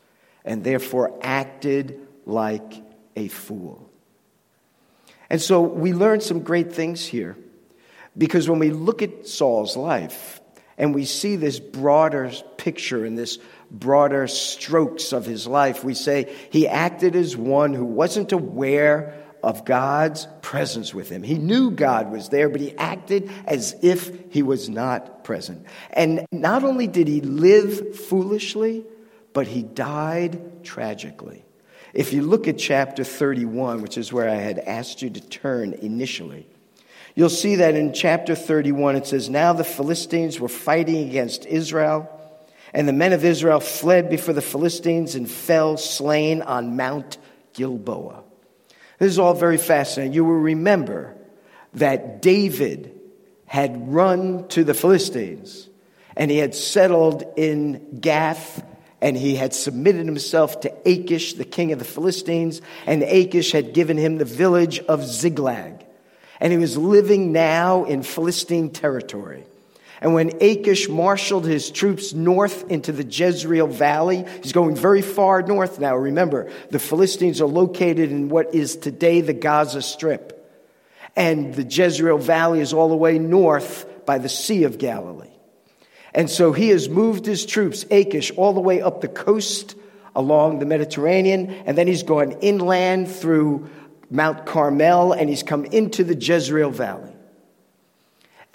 and 0.44 0.62
therefore 0.62 1.18
acted 1.22 2.06
like 2.26 2.82
a 3.16 3.28
fool. 3.28 3.90
And 5.30 5.40
so 5.40 5.62
we 5.62 5.94
learn 5.94 6.20
some 6.20 6.40
great 6.40 6.74
things 6.74 7.06
here 7.06 7.36
because 8.16 8.48
when 8.48 8.58
we 8.58 8.70
look 8.70 9.02
at 9.02 9.26
Saul's 9.26 9.76
life, 9.76 10.40
and 10.76 10.94
we 10.94 11.04
see 11.04 11.36
this 11.36 11.60
broader 11.60 12.30
picture 12.56 13.04
and 13.04 13.16
this 13.16 13.38
broader 13.78 14.26
strokes 14.26 15.12
of 15.12 15.26
his 15.26 15.46
life. 15.46 15.84
We 15.84 15.94
say 15.94 16.34
he 16.50 16.68
acted 16.68 17.16
as 17.16 17.36
one 17.36 17.74
who 17.74 17.84
wasn't 17.84 18.32
aware 18.32 19.14
of 19.42 19.64
God's 19.64 20.26
presence 20.40 20.94
with 20.94 21.10
him. 21.10 21.22
He 21.22 21.36
knew 21.36 21.70
God 21.70 22.10
was 22.10 22.30
there, 22.30 22.48
but 22.48 22.60
he 22.60 22.76
acted 22.78 23.30
as 23.46 23.76
if 23.82 24.32
he 24.32 24.42
was 24.42 24.68
not 24.68 25.24
present. 25.24 25.66
And 25.90 26.26
not 26.32 26.64
only 26.64 26.86
did 26.86 27.08
he 27.08 27.20
live 27.20 27.96
foolishly, 27.96 28.84
but 29.34 29.46
he 29.46 29.62
died 29.62 30.64
tragically. 30.64 31.44
If 31.92 32.12
you 32.12 32.22
look 32.22 32.48
at 32.48 32.58
chapter 32.58 33.04
31, 33.04 33.82
which 33.82 33.98
is 33.98 34.12
where 34.12 34.28
I 34.28 34.36
had 34.36 34.58
asked 34.58 35.02
you 35.02 35.10
to 35.10 35.20
turn 35.20 35.74
initially, 35.74 36.46
You'll 37.14 37.28
see 37.30 37.56
that 37.56 37.76
in 37.76 37.92
chapter 37.92 38.34
31, 38.34 38.96
it 38.96 39.06
says, 39.06 39.30
Now 39.30 39.52
the 39.52 39.62
Philistines 39.62 40.40
were 40.40 40.48
fighting 40.48 41.08
against 41.08 41.46
Israel, 41.46 42.13
and 42.74 42.88
the 42.88 42.92
men 42.92 43.12
of 43.12 43.24
Israel 43.24 43.60
fled 43.60 44.10
before 44.10 44.34
the 44.34 44.42
Philistines 44.42 45.14
and 45.14 45.30
fell 45.30 45.76
slain 45.76 46.42
on 46.42 46.76
Mount 46.76 47.18
Gilboa. 47.52 48.24
This 48.98 49.12
is 49.12 49.18
all 49.18 49.34
very 49.34 49.58
fascinating. 49.58 50.12
You 50.12 50.24
will 50.24 50.34
remember 50.34 51.16
that 51.74 52.20
David 52.20 53.00
had 53.46 53.92
run 53.92 54.48
to 54.48 54.64
the 54.64 54.74
Philistines 54.74 55.68
and 56.16 56.30
he 56.30 56.38
had 56.38 56.54
settled 56.54 57.24
in 57.36 58.00
Gath 58.00 58.64
and 59.00 59.16
he 59.16 59.36
had 59.36 59.54
submitted 59.54 60.06
himself 60.06 60.60
to 60.60 60.72
Achish, 60.84 61.34
the 61.34 61.44
king 61.44 61.72
of 61.72 61.78
the 61.78 61.84
Philistines, 61.84 62.60
and 62.86 63.02
Achish 63.02 63.52
had 63.52 63.72
given 63.72 63.98
him 63.98 64.18
the 64.18 64.24
village 64.24 64.80
of 64.80 65.04
Ziklag 65.04 65.84
and 66.40 66.52
he 66.52 66.58
was 66.58 66.76
living 66.76 67.30
now 67.30 67.84
in 67.84 68.02
Philistine 68.02 68.70
territory. 68.70 69.44
And 70.04 70.12
when 70.12 70.36
Achish 70.42 70.86
marshaled 70.86 71.46
his 71.46 71.70
troops 71.70 72.12
north 72.12 72.70
into 72.70 72.92
the 72.92 73.04
Jezreel 73.04 73.68
Valley, 73.68 74.26
he's 74.42 74.52
going 74.52 74.76
very 74.76 75.00
far 75.00 75.40
north 75.40 75.80
now. 75.80 75.96
Remember, 75.96 76.52
the 76.68 76.78
Philistines 76.78 77.40
are 77.40 77.46
located 77.46 78.10
in 78.10 78.28
what 78.28 78.54
is 78.54 78.76
today 78.76 79.22
the 79.22 79.32
Gaza 79.32 79.80
Strip. 79.80 80.46
And 81.16 81.54
the 81.54 81.62
Jezreel 81.62 82.18
Valley 82.18 82.60
is 82.60 82.74
all 82.74 82.90
the 82.90 82.96
way 82.96 83.18
north 83.18 84.04
by 84.04 84.18
the 84.18 84.28
Sea 84.28 84.64
of 84.64 84.76
Galilee. 84.76 85.32
And 86.12 86.28
so 86.28 86.52
he 86.52 86.68
has 86.68 86.86
moved 86.86 87.24
his 87.24 87.46
troops, 87.46 87.86
Achish, 87.90 88.30
all 88.32 88.52
the 88.52 88.60
way 88.60 88.82
up 88.82 89.00
the 89.00 89.08
coast 89.08 89.74
along 90.14 90.58
the 90.58 90.66
Mediterranean, 90.66 91.50
and 91.64 91.78
then 91.78 91.86
he's 91.86 92.02
gone 92.02 92.32
inland 92.42 93.08
through 93.08 93.70
Mount 94.10 94.44
Carmel 94.44 95.14
and 95.14 95.30
he's 95.30 95.42
come 95.42 95.64
into 95.64 96.04
the 96.04 96.14
Jezreel 96.14 96.70
Valley. 96.70 97.13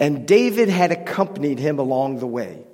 And 0.00 0.26
David 0.26 0.70
had 0.70 0.90
accompanied 0.90 1.58
him 1.58 1.78
along 1.78 2.18
the 2.18 2.26
way. 2.26 2.64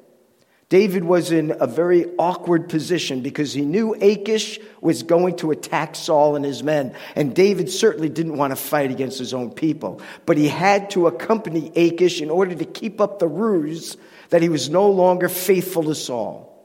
David 0.68 1.04
was 1.04 1.30
in 1.30 1.54
a 1.60 1.66
very 1.66 2.06
awkward 2.18 2.68
position 2.68 3.20
because 3.20 3.52
he 3.52 3.62
knew 3.62 3.94
Achish 3.94 4.58
was 4.80 5.04
going 5.04 5.36
to 5.36 5.52
attack 5.52 5.94
Saul 5.94 6.34
and 6.34 6.44
his 6.44 6.62
men. 6.62 6.94
And 7.14 7.34
David 7.34 7.70
certainly 7.70 8.08
didn't 8.08 8.36
want 8.36 8.50
to 8.50 8.56
fight 8.56 8.90
against 8.90 9.18
his 9.18 9.32
own 9.32 9.52
people. 9.52 10.00
But 10.24 10.38
he 10.38 10.48
had 10.48 10.90
to 10.90 11.06
accompany 11.06 11.70
Achish 11.76 12.20
in 12.20 12.30
order 12.30 12.54
to 12.54 12.64
keep 12.64 13.00
up 13.00 13.18
the 13.18 13.28
ruse 13.28 13.96
that 14.30 14.42
he 14.42 14.48
was 14.48 14.68
no 14.68 14.90
longer 14.90 15.28
faithful 15.28 15.84
to 15.84 15.94
Saul. 15.94 16.55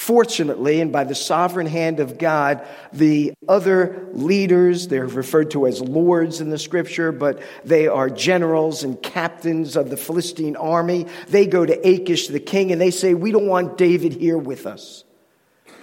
Fortunately, 0.00 0.80
and 0.80 0.90
by 0.90 1.04
the 1.04 1.14
sovereign 1.14 1.66
hand 1.66 2.00
of 2.00 2.16
God, 2.16 2.66
the 2.90 3.34
other 3.46 4.08
leaders, 4.12 4.88
they're 4.88 5.06
referred 5.06 5.50
to 5.50 5.66
as 5.66 5.82
lords 5.82 6.40
in 6.40 6.48
the 6.48 6.58
scripture, 6.58 7.12
but 7.12 7.42
they 7.66 7.86
are 7.86 8.08
generals 8.08 8.82
and 8.82 9.00
captains 9.02 9.76
of 9.76 9.90
the 9.90 9.98
Philistine 9.98 10.56
army. 10.56 11.06
They 11.28 11.44
go 11.44 11.66
to 11.66 11.78
Achish, 11.86 12.28
the 12.28 12.40
king, 12.40 12.72
and 12.72 12.80
they 12.80 12.90
say, 12.90 13.12
We 13.12 13.30
don't 13.30 13.46
want 13.46 13.76
David 13.76 14.14
here 14.14 14.38
with 14.38 14.66
us. 14.66 15.04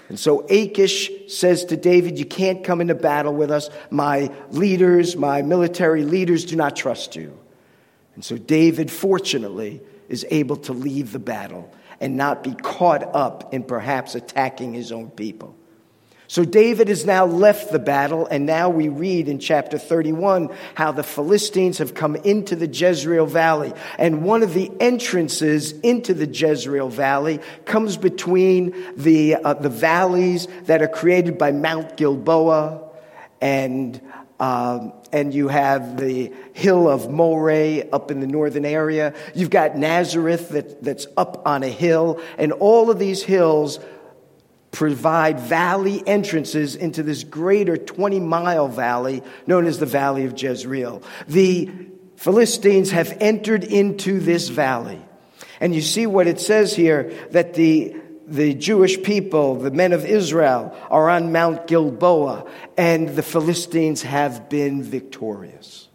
And 0.09 0.19
so 0.19 0.47
Achish 0.49 1.11
says 1.27 1.65
to 1.65 1.77
David, 1.77 2.17
You 2.17 2.25
can't 2.25 2.63
come 2.63 2.81
into 2.81 2.95
battle 2.95 3.35
with 3.35 3.51
us. 3.51 3.69
My 3.91 4.33
leaders, 4.49 5.15
my 5.15 5.43
military 5.43 6.05
leaders 6.05 6.43
do 6.43 6.55
not 6.55 6.75
trust 6.75 7.15
you. 7.15 7.37
And 8.15 8.25
so 8.25 8.35
David, 8.35 8.89
fortunately, 8.89 9.79
is 10.09 10.25
able 10.31 10.55
to 10.55 10.73
leave 10.73 11.11
the 11.11 11.19
battle 11.19 11.71
and 11.99 12.15
not 12.15 12.43
be 12.43 12.53
caught 12.53 13.15
up 13.15 13.53
in 13.53 13.63
perhaps 13.63 14.15
attacking 14.15 14.73
his 14.73 14.91
own 14.91 15.09
people. 15.09 15.55
So 16.29 16.43
David 16.43 16.89
has 16.89 17.05
now 17.05 17.25
left 17.25 17.71
the 17.71 17.79
battle, 17.79 18.27
and 18.27 18.45
now 18.45 18.69
we 18.69 18.89
read 18.89 19.29
in 19.29 19.39
chapter 19.39 19.77
31 19.77 20.53
how 20.75 20.91
the 20.91 21.03
Philistines 21.03 21.77
have 21.77 21.93
come 21.93 22.17
into 22.17 22.57
the 22.57 22.67
Jezreel 22.67 23.25
Valley. 23.25 23.73
And 23.97 24.23
one 24.23 24.43
of 24.43 24.53
the 24.53 24.69
entrances 24.81 25.71
into 25.71 26.13
the 26.13 26.27
Jezreel 26.27 26.89
Valley 26.89 27.39
comes 27.63 27.95
between 27.95 28.75
the, 28.97 29.35
uh, 29.35 29.53
the 29.53 29.69
valleys 29.69 30.47
that 30.65 30.81
are 30.81 30.89
created 30.89 31.37
by 31.37 31.53
Mount 31.53 31.95
Gilboa 31.95 32.83
and 33.39 34.01
um, 34.39 34.91
and 35.11 35.33
you 35.33 35.47
have 35.47 35.97
the 35.97 36.33
hill 36.53 36.89
of 36.89 37.09
Moreh 37.09 37.87
up 37.91 38.11
in 38.11 38.19
the 38.19 38.27
northern 38.27 38.65
area. 38.65 39.13
You've 39.35 39.49
got 39.49 39.77
Nazareth 39.77 40.49
that, 40.49 40.83
that's 40.83 41.07
up 41.15 41.45
on 41.45 41.63
a 41.63 41.69
hill. 41.69 42.21
And 42.37 42.51
all 42.53 42.89
of 42.89 42.99
these 42.99 43.23
hills 43.23 43.79
provide 44.71 45.39
valley 45.39 46.03
entrances 46.05 46.75
into 46.75 47.03
this 47.03 47.23
greater 47.23 47.77
20 47.77 48.19
mile 48.19 48.67
valley 48.67 49.23
known 49.45 49.65
as 49.65 49.79
the 49.79 49.85
Valley 49.85 50.25
of 50.25 50.41
Jezreel. 50.41 51.01
The 51.27 51.69
Philistines 52.17 52.91
have 52.91 53.17
entered 53.19 53.63
into 53.63 54.19
this 54.19 54.49
valley. 54.49 55.01
And 55.59 55.73
you 55.73 55.81
see 55.81 56.05
what 56.05 56.27
it 56.27 56.39
says 56.39 56.75
here 56.75 57.11
that 57.31 57.53
the 57.53 57.95
the 58.27 58.53
Jewish 58.53 59.01
people, 59.01 59.55
the 59.55 59.71
men 59.71 59.93
of 59.93 60.05
Israel, 60.05 60.77
are 60.89 61.09
on 61.09 61.31
Mount 61.31 61.65
Gilboa, 61.65 62.45
and 62.77 63.09
the 63.09 63.23
Philistines 63.23 64.01
have 64.01 64.49
been 64.49 64.83
victorious. 64.83 65.87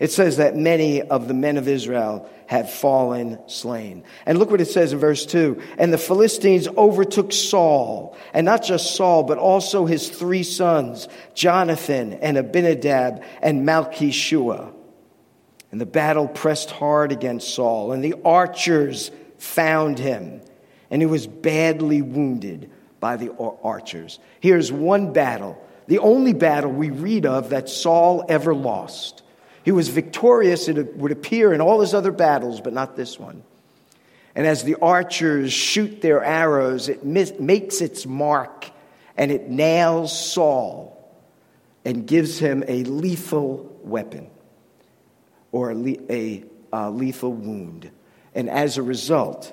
It 0.00 0.10
says 0.10 0.36
that 0.36 0.56
many 0.56 1.00
of 1.00 1.28
the 1.28 1.34
men 1.34 1.56
of 1.56 1.68
Israel 1.68 2.28
have 2.46 2.70
fallen 2.70 3.38
slain. 3.46 4.04
And 4.26 4.38
look 4.38 4.50
what 4.50 4.60
it 4.60 4.66
says 4.66 4.92
in 4.92 4.98
verse 4.98 5.26
2 5.26 5.60
And 5.78 5.92
the 5.92 5.98
Philistines 5.98 6.66
overtook 6.66 7.32
Saul, 7.32 8.16
and 8.32 8.44
not 8.44 8.64
just 8.64 8.96
Saul, 8.96 9.22
but 9.22 9.38
also 9.38 9.86
his 9.86 10.08
three 10.08 10.42
sons, 10.42 11.08
Jonathan 11.34 12.14
and 12.14 12.36
Abinadab 12.36 13.22
and 13.42 13.66
Malchishua. 13.66 14.72
And 15.70 15.80
the 15.80 15.86
battle 15.86 16.26
pressed 16.26 16.70
hard 16.70 17.12
against 17.12 17.54
Saul, 17.54 17.92
and 17.92 18.02
the 18.02 18.14
archers 18.24 19.10
found 19.38 19.98
him 19.98 20.40
and 20.90 21.02
he 21.02 21.06
was 21.06 21.26
badly 21.26 22.02
wounded 22.02 22.70
by 23.00 23.16
the 23.16 23.32
archers. 23.62 24.18
Here's 24.40 24.72
one 24.72 25.12
battle, 25.12 25.62
the 25.86 25.98
only 25.98 26.32
battle 26.32 26.70
we 26.70 26.90
read 26.90 27.26
of 27.26 27.50
that 27.50 27.68
Saul 27.68 28.24
ever 28.28 28.54
lost. 28.54 29.22
He 29.64 29.72
was 29.72 29.88
victorious, 29.88 30.68
it 30.68 30.96
would 30.96 31.12
appear, 31.12 31.52
in 31.52 31.60
all 31.60 31.80
his 31.80 31.94
other 31.94 32.12
battles, 32.12 32.60
but 32.60 32.72
not 32.72 32.96
this 32.96 33.18
one. 33.18 33.42
And 34.34 34.46
as 34.46 34.62
the 34.62 34.76
archers 34.76 35.52
shoot 35.52 36.00
their 36.00 36.22
arrows, 36.22 36.88
it 36.88 37.04
makes 37.04 37.80
its 37.80 38.06
mark 38.06 38.70
and 39.16 39.32
it 39.32 39.50
nails 39.50 40.16
Saul 40.16 40.94
and 41.84 42.06
gives 42.06 42.38
him 42.38 42.62
a 42.68 42.84
lethal 42.84 43.76
weapon 43.82 44.30
or 45.50 45.70
a, 45.70 45.74
le- 45.74 45.96
a 46.08 46.44
uh, 46.72 46.90
lethal 46.90 47.32
wound. 47.32 47.90
And 48.34 48.48
as 48.48 48.78
a 48.78 48.82
result, 48.82 49.52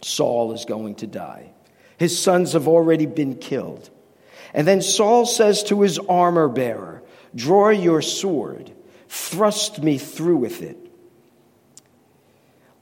Saul 0.00 0.52
is 0.52 0.64
going 0.64 0.96
to 0.96 1.06
die. 1.06 1.52
His 1.98 2.18
sons 2.18 2.52
have 2.52 2.68
already 2.68 3.06
been 3.06 3.36
killed. 3.36 3.90
And 4.54 4.66
then 4.66 4.82
Saul 4.82 5.26
says 5.26 5.62
to 5.64 5.82
his 5.82 5.98
armor 5.98 6.48
bearer, 6.48 7.02
Draw 7.34 7.70
your 7.70 8.00
sword, 8.02 8.72
thrust 9.08 9.82
me 9.82 9.98
through 9.98 10.38
with 10.38 10.62
it, 10.62 10.78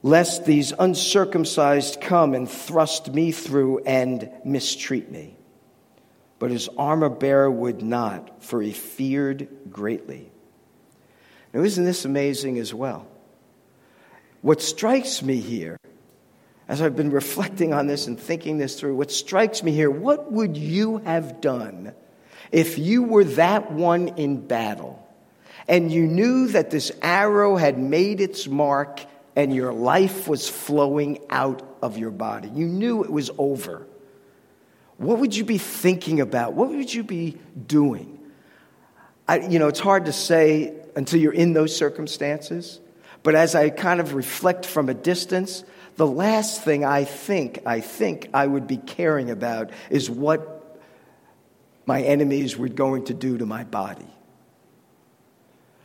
lest 0.01 0.45
these 0.45 0.71
uncircumcised 0.77 1.99
come 1.99 2.33
and 2.33 2.49
thrust 2.49 3.13
me 3.13 3.31
through 3.31 3.79
and 3.79 4.29
mistreat 4.45 5.11
me. 5.11 5.35
But 6.39 6.51
his 6.51 6.69
armor 6.77 7.09
bearer 7.09 7.49
would 7.49 7.81
not, 7.81 8.43
for 8.43 8.61
he 8.61 8.71
feared 8.71 9.47
greatly. 9.69 10.31
Now, 11.53 11.61
isn't 11.61 11.83
this 11.83 12.05
amazing 12.05 12.59
as 12.59 12.73
well? 12.73 13.07
What 14.41 14.61
strikes 14.61 15.23
me 15.23 15.37
here, 15.37 15.76
as 16.67 16.81
I've 16.81 16.95
been 16.95 17.11
reflecting 17.11 17.73
on 17.73 17.87
this 17.87 18.07
and 18.07 18.19
thinking 18.19 18.57
this 18.57 18.79
through, 18.79 18.95
what 18.95 19.11
strikes 19.11 19.63
me 19.63 19.71
here, 19.71 19.89
what 19.89 20.31
would 20.31 20.57
you 20.57 20.97
have 20.99 21.39
done 21.39 21.93
if 22.51 22.77
you 22.77 23.03
were 23.03 23.23
that 23.23 23.71
one 23.71 24.09
in 24.09 24.45
battle 24.45 25.03
and 25.67 25.91
you 25.91 26.05
knew 26.05 26.47
that 26.47 26.69
this 26.69 26.91
arrow 27.01 27.55
had 27.55 27.77
made 27.77 28.19
its 28.19 28.47
mark 28.47 29.01
and 29.35 29.53
your 29.55 29.71
life 29.71 30.27
was 30.27 30.49
flowing 30.49 31.19
out 31.29 31.61
of 31.81 31.97
your 31.97 32.11
body? 32.11 32.49
You 32.49 32.67
knew 32.67 33.03
it 33.03 33.11
was 33.11 33.31
over. 33.37 33.87
What 34.97 35.19
would 35.19 35.35
you 35.35 35.45
be 35.45 35.57
thinking 35.57 36.19
about? 36.19 36.53
What 36.53 36.69
would 36.69 36.93
you 36.93 37.03
be 37.03 37.37
doing? 37.65 38.19
I, 39.27 39.39
you 39.47 39.59
know, 39.59 39.67
it's 39.67 39.79
hard 39.79 40.05
to 40.05 40.13
say 40.13 40.73
until 40.95 41.19
you're 41.19 41.33
in 41.33 41.53
those 41.53 41.75
circumstances. 41.75 42.79
But 43.23 43.35
as 43.35 43.55
I 43.55 43.69
kind 43.69 43.99
of 43.99 44.15
reflect 44.15 44.65
from 44.65 44.89
a 44.89 44.93
distance, 44.93 45.63
the 45.97 46.07
last 46.07 46.63
thing 46.63 46.85
I 46.85 47.03
think, 47.03 47.63
I 47.65 47.81
think 47.81 48.29
I 48.33 48.45
would 48.45 48.67
be 48.67 48.77
caring 48.77 49.31
about 49.31 49.71
is 49.89 50.09
what 50.09 50.79
my 51.85 52.01
enemies 52.01 52.55
were 52.55 52.69
going 52.69 53.05
to 53.05 53.13
do 53.13 53.39
to 53.39 53.45
my 53.45 53.63
body. 53.63 54.07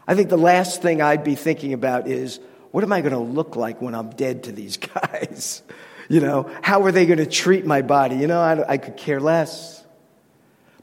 I 0.07 0.15
think 0.15 0.29
the 0.29 0.37
last 0.37 0.83
thing 0.83 1.01
I'd 1.01 1.25
be 1.25 1.35
thinking 1.35 1.73
about 1.73 2.09
is 2.09 2.41
what 2.73 2.85
am 2.85 2.93
I 2.93 3.01
going 3.01 3.13
to 3.13 3.19
look 3.19 3.57
like 3.57 3.81
when 3.81 3.95
I'm 3.95 4.11
dead 4.11 4.45
to 4.45 4.53
these 4.53 4.77
guys? 4.95 5.63
You 6.09 6.21
know, 6.21 6.51
how 6.61 6.85
are 6.85 6.93
they 6.93 7.07
going 7.07 7.19
to 7.19 7.27
treat 7.27 7.65
my 7.65 7.81
body? 7.81 8.17
You 8.17 8.27
know, 8.27 8.41
I, 8.41 8.73
I 8.73 8.77
could 8.77 8.99
care 8.99 9.21
less. 9.21 9.83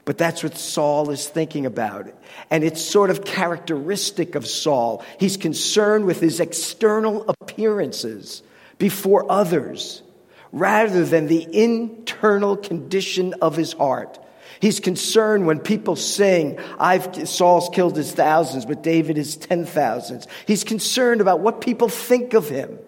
But 0.04 0.18
that's 0.18 0.42
what 0.42 0.56
Saul 0.56 1.10
is 1.10 1.28
thinking 1.28 1.66
about. 1.66 2.12
And 2.50 2.64
it's 2.64 2.82
sort 2.82 3.10
of 3.10 3.24
characteristic 3.24 4.34
of 4.34 4.44
Saul. 4.44 5.04
He's 5.20 5.36
concerned 5.36 6.06
with 6.06 6.18
his 6.18 6.40
external 6.40 7.26
appearances 7.28 8.42
before 8.80 9.30
others 9.30 10.02
rather 10.50 11.04
than 11.04 11.28
the 11.28 11.46
internal 11.56 12.56
condition 12.56 13.34
of 13.34 13.54
his 13.54 13.72
heart. 13.74 14.18
He's 14.58 14.80
concerned 14.80 15.46
when 15.46 15.60
people 15.60 15.94
sing, 15.94 16.58
I've, 16.78 17.28
Saul's 17.28 17.68
killed 17.72 17.96
his 17.96 18.10
thousands, 18.10 18.66
but 18.66 18.82
David 18.82 19.16
his 19.16 19.36
ten 19.36 19.64
thousands. 19.64 20.26
He's 20.46 20.64
concerned 20.64 21.20
about 21.20 21.38
what 21.38 21.60
people 21.60 21.88
think 21.88 22.34
of 22.34 22.48
him. 22.48 22.78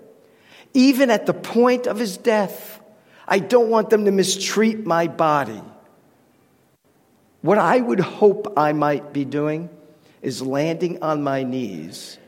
Even 0.75 1.11
at 1.11 1.27
the 1.27 1.35
point 1.35 1.87
of 1.87 1.99
his 1.99 2.17
death, 2.17 2.81
I 3.29 3.39
don't 3.39 3.71
want 3.71 3.91
them 3.91 4.07
to 4.07 4.11
mistreat 4.11 4.85
my 4.85 5.07
body. 5.07 5.63
What 7.43 7.59
I 7.59 7.79
would 7.81 8.01
hope 8.01 8.55
I 8.57 8.73
might 8.73 9.13
be 9.13 9.25
doing 9.25 9.71
is 10.21 10.43
landing 10.43 11.03
on 11.03 11.23
my 11.23 11.43
knees 11.43 12.19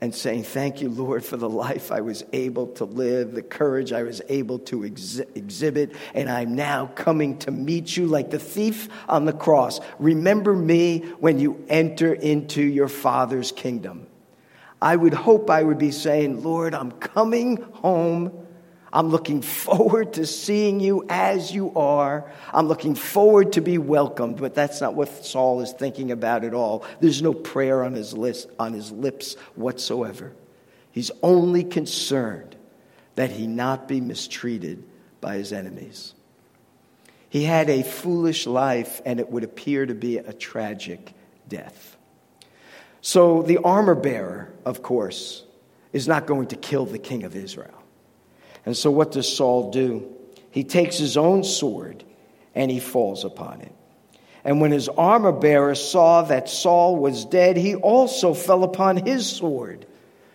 and 0.00 0.14
saying, 0.14 0.44
Thank 0.44 0.82
you, 0.82 0.90
Lord, 0.90 1.24
for 1.24 1.36
the 1.36 1.48
life 1.48 1.90
I 1.90 2.00
was 2.00 2.24
able 2.32 2.68
to 2.74 2.84
live, 2.84 3.32
the 3.32 3.42
courage 3.42 3.92
I 3.92 4.02
was 4.02 4.20
able 4.28 4.58
to 4.60 4.84
ex- 4.84 5.18
exhibit, 5.34 5.92
and 6.14 6.28
I'm 6.28 6.54
now 6.54 6.86
coming 6.94 7.38
to 7.40 7.50
meet 7.50 7.96
you 7.96 8.06
like 8.06 8.30
the 8.30 8.38
thief 8.38 8.88
on 9.08 9.24
the 9.24 9.32
cross. 9.32 9.80
Remember 9.98 10.54
me 10.54 11.00
when 11.18 11.38
you 11.38 11.64
enter 11.68 12.12
into 12.12 12.62
your 12.62 12.88
Father's 12.88 13.52
kingdom. 13.52 14.06
I 14.80 14.94
would 14.94 15.14
hope 15.14 15.48
I 15.48 15.62
would 15.62 15.78
be 15.78 15.90
saying, 15.90 16.42
Lord, 16.42 16.74
I'm 16.74 16.92
coming 16.92 17.56
home 17.56 18.45
I'm 18.92 19.08
looking 19.08 19.42
forward 19.42 20.14
to 20.14 20.26
seeing 20.26 20.80
you 20.80 21.04
as 21.08 21.52
you 21.52 21.74
are. 21.74 22.30
I'm 22.52 22.68
looking 22.68 22.94
forward 22.94 23.52
to 23.54 23.60
be 23.60 23.78
welcomed, 23.78 24.36
but 24.38 24.54
that's 24.54 24.80
not 24.80 24.94
what 24.94 25.24
Saul 25.24 25.60
is 25.60 25.72
thinking 25.72 26.10
about 26.10 26.44
at 26.44 26.54
all. 26.54 26.84
There's 27.00 27.22
no 27.22 27.34
prayer 27.34 27.84
on 27.84 27.94
his, 27.94 28.14
list, 28.14 28.48
on 28.58 28.72
his 28.72 28.92
lips 28.92 29.34
whatsoever. 29.54 30.32
He's 30.92 31.10
only 31.22 31.64
concerned 31.64 32.56
that 33.16 33.30
he 33.30 33.46
not 33.46 33.88
be 33.88 34.00
mistreated 34.00 34.84
by 35.20 35.36
his 35.36 35.52
enemies. 35.52 36.14
He 37.28 37.44
had 37.44 37.68
a 37.68 37.82
foolish 37.82 38.46
life, 38.46 39.02
and 39.04 39.18
it 39.20 39.30
would 39.30 39.44
appear 39.44 39.84
to 39.84 39.94
be 39.94 40.18
a 40.18 40.32
tragic 40.32 41.12
death. 41.48 41.96
So, 43.00 43.42
the 43.42 43.58
armor 43.58 43.94
bearer, 43.94 44.52
of 44.64 44.82
course, 44.82 45.44
is 45.92 46.08
not 46.08 46.26
going 46.26 46.48
to 46.48 46.56
kill 46.56 46.86
the 46.86 46.98
king 46.98 47.24
of 47.24 47.36
Israel. 47.36 47.75
And 48.66 48.76
so, 48.76 48.90
what 48.90 49.12
does 49.12 49.32
Saul 49.34 49.70
do? 49.70 50.12
He 50.50 50.64
takes 50.64 50.98
his 50.98 51.16
own 51.16 51.44
sword 51.44 52.04
and 52.54 52.70
he 52.70 52.80
falls 52.80 53.24
upon 53.24 53.60
it. 53.60 53.72
And 54.44 54.60
when 54.60 54.72
his 54.72 54.88
armor 54.88 55.32
bearer 55.32 55.74
saw 55.74 56.22
that 56.22 56.48
Saul 56.48 56.96
was 56.96 57.24
dead, 57.24 57.56
he 57.56 57.74
also 57.74 58.34
fell 58.34 58.64
upon 58.64 58.96
his 58.96 59.28
sword 59.28 59.86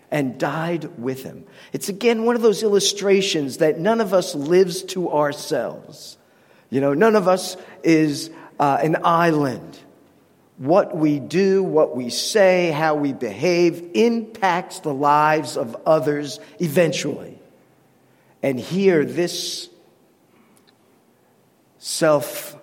and 0.10 0.38
died 0.38 1.00
with 1.00 1.24
him. 1.24 1.46
It's 1.74 1.89
again 1.89 2.26
one 2.26 2.36
of 2.36 2.41
those 2.41 2.63
illustrations 2.63 3.58
that 3.58 3.80
none 3.80 4.02
of 4.02 4.13
us 4.13 4.36
lives 4.36 4.84
to 4.84 5.12
ourselves. 5.12 6.17
You 6.70 6.82
know, 6.82 6.94
none 6.94 7.15
of 7.15 7.28
us 7.28 7.58
is 7.84 8.30
uh, 8.60 8.80
an 8.82 8.98
island. 9.04 9.78
What 10.58 10.96
we 10.96 11.20
do, 11.20 11.63
what 11.63 11.98
we 11.98 12.10
say, 12.10 12.72
how 12.72 12.96
we 12.96 13.13
behave 13.13 13.91
impacts 13.94 14.80
the 14.80 14.94
lives 14.94 15.58
of 15.58 15.76
others 15.86 16.39
eventually. 16.60 17.41
And 18.44 18.60
here, 18.60 19.06
this 19.06 19.70
self 21.78 22.58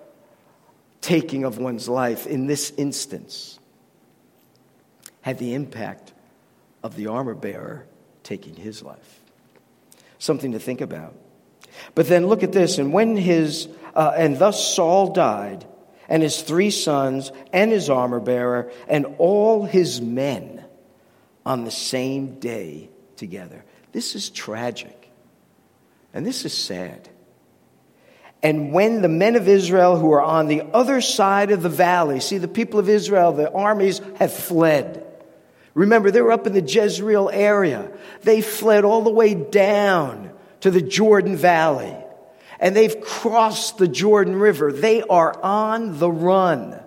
taking 1.01 1.43
of 1.43 1.57
one's 1.57 1.87
life 1.87 2.27
in 2.27 2.47
this 2.47 2.71
instance 2.77 3.59
had 5.21 5.37
the 5.37 5.53
impact 5.53 6.13
of 6.83 6.95
the 6.95 7.07
armor 7.07 7.33
bearer 7.33 7.85
taking 8.23 8.55
his 8.55 8.83
life. 8.83 9.19
Something 10.17 10.51
to 10.53 10.59
think 10.59 10.81
about. 10.81 11.15
But 11.95 12.07
then 12.07 12.27
look 12.27 12.43
at 12.43 12.51
this, 12.51 12.77
and 12.77 12.91
when 12.91 13.15
his, 13.15 13.67
uh, 13.95 14.13
and 14.15 14.37
thus 14.37 14.75
Saul 14.75 15.13
died, 15.13 15.65
and 16.07 16.23
his 16.23 16.41
three 16.41 16.71
sons, 16.71 17.31
and 17.53 17.71
his 17.71 17.89
armor 17.89 18.19
bearer, 18.19 18.71
and 18.87 19.05
all 19.17 19.63
his 19.63 20.01
men 20.01 20.63
on 21.45 21.63
the 21.63 21.71
same 21.71 22.39
day 22.39 22.89
together. 23.15 23.63
This 23.91 24.15
is 24.15 24.29
tragic. 24.29 24.98
And 26.13 26.25
this 26.25 26.45
is 26.45 26.53
sad. 26.53 27.09
And 28.41 28.71
when 28.71 29.01
the 29.01 29.09
men 29.09 29.35
of 29.35 29.47
Israel 29.47 29.97
who 29.97 30.11
are 30.13 30.21
on 30.21 30.47
the 30.47 30.63
other 30.73 31.01
side 31.01 31.51
of 31.51 31.61
the 31.61 31.69
valley, 31.69 32.19
see, 32.19 32.37
the 32.37 32.47
people 32.47 32.79
of 32.79 32.87
Israel, 32.87 33.33
the 33.33 33.51
armies 33.51 34.01
have 34.17 34.33
fled. 34.33 35.05
Remember, 35.73 36.09
they 36.09 36.21
were 36.21 36.31
up 36.31 36.47
in 36.47 36.53
the 36.53 36.61
Jezreel 36.61 37.29
area. 37.31 37.91
They 38.23 38.41
fled 38.41 38.85
all 38.85 39.01
the 39.01 39.11
way 39.11 39.33
down 39.33 40.31
to 40.61 40.71
the 40.71 40.81
Jordan 40.81 41.35
Valley. 41.35 41.95
And 42.59 42.75
they've 42.75 42.99
crossed 42.99 43.77
the 43.77 43.87
Jordan 43.87 44.35
River. 44.35 44.71
They 44.71 45.01
are 45.03 45.37
on 45.41 45.99
the 45.99 46.11
run 46.11 46.79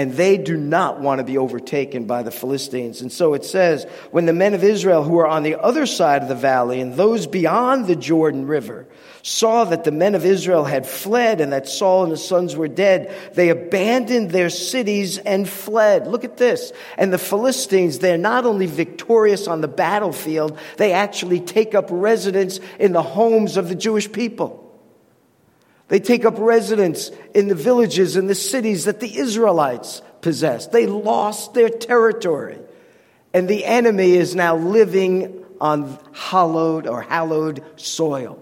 and 0.00 0.14
they 0.14 0.38
do 0.38 0.56
not 0.56 0.98
want 0.98 1.18
to 1.18 1.24
be 1.24 1.36
overtaken 1.36 2.06
by 2.06 2.22
the 2.22 2.30
Philistines. 2.30 3.02
And 3.02 3.12
so 3.12 3.34
it 3.34 3.44
says, 3.44 3.84
when 4.10 4.24
the 4.24 4.32
men 4.32 4.54
of 4.54 4.64
Israel 4.64 5.02
who 5.02 5.18
are 5.18 5.26
on 5.26 5.42
the 5.42 5.60
other 5.60 5.84
side 5.84 6.22
of 6.22 6.28
the 6.28 6.34
valley 6.34 6.80
and 6.80 6.94
those 6.94 7.26
beyond 7.26 7.86
the 7.86 7.96
Jordan 7.96 8.46
River 8.46 8.88
saw 9.20 9.64
that 9.64 9.84
the 9.84 9.92
men 9.92 10.14
of 10.14 10.24
Israel 10.24 10.64
had 10.64 10.86
fled 10.86 11.42
and 11.42 11.52
that 11.52 11.68
Saul 11.68 12.04
and 12.04 12.12
his 12.12 12.24
sons 12.24 12.56
were 12.56 12.66
dead, 12.66 13.14
they 13.34 13.50
abandoned 13.50 14.30
their 14.30 14.48
cities 14.48 15.18
and 15.18 15.46
fled. 15.46 16.06
Look 16.06 16.24
at 16.24 16.38
this. 16.38 16.72
And 16.96 17.12
the 17.12 17.18
Philistines, 17.18 17.98
they're 17.98 18.16
not 18.16 18.46
only 18.46 18.64
victorious 18.64 19.48
on 19.48 19.60
the 19.60 19.68
battlefield, 19.68 20.58
they 20.78 20.92
actually 20.92 21.40
take 21.40 21.74
up 21.74 21.88
residence 21.90 22.58
in 22.78 22.92
the 22.92 23.02
homes 23.02 23.58
of 23.58 23.68
the 23.68 23.74
Jewish 23.74 24.10
people. 24.10 24.69
They 25.90 25.98
take 26.00 26.24
up 26.24 26.38
residence 26.38 27.10
in 27.34 27.48
the 27.48 27.54
villages 27.56 28.14
and 28.14 28.30
the 28.30 28.34
cities 28.34 28.84
that 28.84 29.00
the 29.00 29.18
Israelites 29.18 30.02
possessed. 30.22 30.70
They 30.70 30.86
lost 30.86 31.52
their 31.52 31.68
territory. 31.68 32.58
And 33.34 33.48
the 33.48 33.64
enemy 33.64 34.12
is 34.12 34.36
now 34.36 34.56
living 34.56 35.44
on 35.60 35.98
hallowed 36.12 36.86
or 36.86 37.02
hallowed 37.02 37.64
soil. 37.74 38.40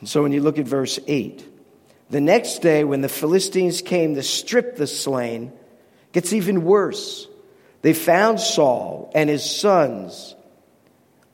And 0.00 0.08
so 0.08 0.22
when 0.22 0.32
you 0.32 0.40
look 0.40 0.58
at 0.58 0.66
verse 0.66 0.98
8, 1.06 1.46
The 2.08 2.20
next 2.20 2.60
day, 2.60 2.82
when 2.82 3.02
the 3.02 3.08
Philistines 3.08 3.82
came 3.82 4.14
to 4.14 4.22
strip 4.22 4.76
the 4.76 4.86
slain, 4.86 5.52
gets 6.12 6.32
even 6.32 6.64
worse. 6.64 7.28
They 7.82 7.92
found 7.92 8.40
Saul 8.40 9.12
and 9.14 9.28
his 9.28 9.44
sons 9.44 10.34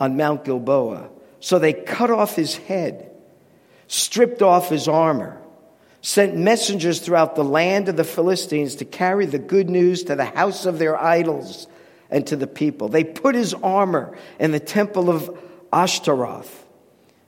on 0.00 0.16
Mount 0.16 0.44
Gilboa. 0.44 1.08
So 1.38 1.60
they 1.60 1.72
cut 1.72 2.10
off 2.10 2.34
his 2.34 2.56
head, 2.56 3.12
stripped 3.88 4.42
off 4.42 4.68
his 4.68 4.88
armor, 4.88 5.40
sent 6.00 6.36
messengers 6.36 7.00
throughout 7.00 7.34
the 7.34 7.44
land 7.44 7.88
of 7.88 7.96
the 7.96 8.04
Philistines 8.04 8.76
to 8.76 8.84
carry 8.84 9.26
the 9.26 9.38
good 9.38 9.68
news 9.68 10.04
to 10.04 10.14
the 10.14 10.24
house 10.24 10.66
of 10.66 10.78
their 10.78 11.00
idols 11.00 11.66
and 12.10 12.26
to 12.26 12.36
the 12.36 12.46
people. 12.46 12.88
They 12.88 13.04
put 13.04 13.34
his 13.34 13.54
armor 13.54 14.16
in 14.38 14.52
the 14.52 14.60
temple 14.60 15.10
of 15.10 15.36
Ashtaroth, 15.72 16.64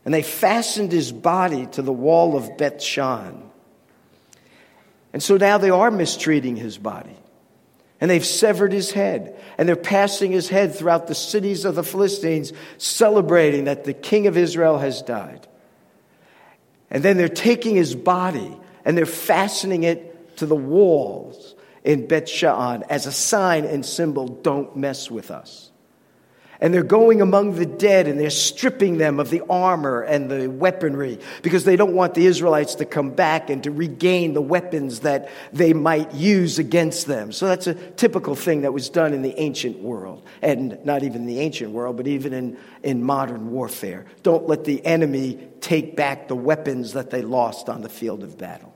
and 0.04 0.14
they 0.14 0.22
fastened 0.22 0.92
his 0.92 1.12
body 1.12 1.66
to 1.66 1.82
the 1.82 1.92
wall 1.92 2.36
of 2.36 2.56
Beth 2.56 2.82
Shan. 2.82 3.42
And 5.12 5.22
so 5.22 5.36
now 5.36 5.58
they 5.58 5.70
are 5.70 5.90
mistreating 5.90 6.56
his 6.56 6.78
body. 6.78 7.16
And 8.00 8.10
they've 8.10 8.24
severed 8.24 8.72
his 8.72 8.92
head. 8.92 9.36
And 9.56 9.68
they're 9.68 9.74
passing 9.74 10.30
his 10.30 10.48
head 10.48 10.74
throughout 10.74 11.08
the 11.08 11.14
cities 11.14 11.64
of 11.64 11.74
the 11.74 11.82
Philistines, 11.82 12.52
celebrating 12.76 13.64
that 13.64 13.84
the 13.84 13.94
king 13.94 14.26
of 14.26 14.36
Israel 14.36 14.78
has 14.78 15.02
died. 15.02 15.48
And 16.90 17.02
then 17.02 17.16
they're 17.16 17.28
taking 17.28 17.76
his 17.76 17.94
body 17.94 18.56
and 18.84 18.96
they're 18.96 19.06
fastening 19.06 19.82
it 19.82 20.36
to 20.38 20.46
the 20.46 20.56
walls 20.56 21.54
in 21.84 22.06
Beth 22.06 22.28
Shan 22.28 22.84
as 22.88 23.06
a 23.06 23.12
sign 23.12 23.64
and 23.64 23.84
symbol 23.84 24.28
don't 24.28 24.76
mess 24.76 25.10
with 25.10 25.30
us. 25.30 25.67
And 26.60 26.74
they're 26.74 26.82
going 26.82 27.20
among 27.20 27.54
the 27.54 27.66
dead 27.66 28.08
and 28.08 28.18
they're 28.18 28.30
stripping 28.30 28.98
them 28.98 29.20
of 29.20 29.30
the 29.30 29.42
armor 29.48 30.02
and 30.02 30.28
the 30.28 30.48
weaponry 30.48 31.20
because 31.42 31.64
they 31.64 31.76
don't 31.76 31.94
want 31.94 32.14
the 32.14 32.26
Israelites 32.26 32.74
to 32.76 32.84
come 32.84 33.10
back 33.10 33.48
and 33.48 33.62
to 33.62 33.70
regain 33.70 34.32
the 34.32 34.42
weapons 34.42 35.00
that 35.00 35.30
they 35.52 35.72
might 35.72 36.12
use 36.14 36.58
against 36.58 37.06
them. 37.06 37.30
So 37.30 37.46
that's 37.46 37.68
a 37.68 37.74
typical 37.74 38.34
thing 38.34 38.62
that 38.62 38.72
was 38.72 38.88
done 38.90 39.14
in 39.14 39.22
the 39.22 39.38
ancient 39.38 39.78
world. 39.78 40.26
And 40.42 40.84
not 40.84 41.04
even 41.04 41.26
the 41.26 41.38
ancient 41.38 41.70
world, 41.70 41.96
but 41.96 42.08
even 42.08 42.32
in, 42.32 42.58
in 42.82 43.04
modern 43.04 43.52
warfare. 43.52 44.06
Don't 44.24 44.48
let 44.48 44.64
the 44.64 44.84
enemy 44.84 45.38
take 45.60 45.94
back 45.94 46.26
the 46.26 46.36
weapons 46.36 46.94
that 46.94 47.10
they 47.10 47.22
lost 47.22 47.68
on 47.68 47.82
the 47.82 47.88
field 47.88 48.24
of 48.24 48.36
battle. 48.36 48.74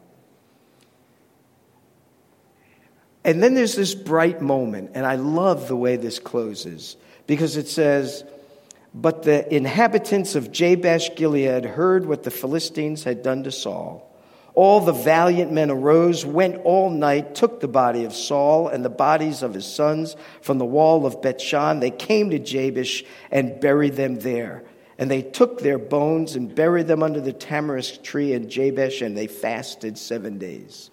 And 3.24 3.42
then 3.42 3.54
there's 3.54 3.76
this 3.76 3.94
bright 3.94 4.40
moment, 4.40 4.92
and 4.94 5.06
I 5.06 5.14
love 5.14 5.68
the 5.68 5.76
way 5.76 5.96
this 5.96 6.18
closes 6.18 6.96
because 7.26 7.56
it 7.56 7.68
says, 7.68 8.24
But 8.94 9.22
the 9.22 9.54
inhabitants 9.54 10.34
of 10.34 10.52
Jabesh 10.52 11.14
Gilead 11.16 11.64
heard 11.64 12.06
what 12.06 12.22
the 12.22 12.30
Philistines 12.30 13.04
had 13.04 13.22
done 13.22 13.44
to 13.44 13.52
Saul. 13.52 14.08
All 14.54 14.80
the 14.80 14.92
valiant 14.92 15.50
men 15.50 15.70
arose, 15.70 16.26
went 16.26 16.60
all 16.64 16.90
night, 16.90 17.34
took 17.34 17.60
the 17.60 17.68
body 17.68 18.04
of 18.04 18.12
Saul 18.14 18.68
and 18.68 18.84
the 18.84 18.90
bodies 18.90 19.42
of 19.42 19.54
his 19.54 19.64
sons 19.64 20.14
from 20.42 20.58
the 20.58 20.66
wall 20.66 21.06
of 21.06 21.22
Bethshan. 21.22 21.80
They 21.80 21.90
came 21.90 22.30
to 22.30 22.38
Jabesh 22.38 23.02
and 23.30 23.60
buried 23.60 23.94
them 23.94 24.16
there. 24.16 24.64
And 24.98 25.10
they 25.10 25.22
took 25.22 25.60
their 25.60 25.78
bones 25.78 26.36
and 26.36 26.54
buried 26.54 26.86
them 26.86 27.02
under 27.02 27.20
the 27.20 27.32
tamarisk 27.32 28.02
tree 28.02 28.34
in 28.34 28.50
Jabesh, 28.50 29.00
and 29.00 29.16
they 29.16 29.26
fasted 29.26 29.96
seven 29.96 30.38
days. 30.38 30.90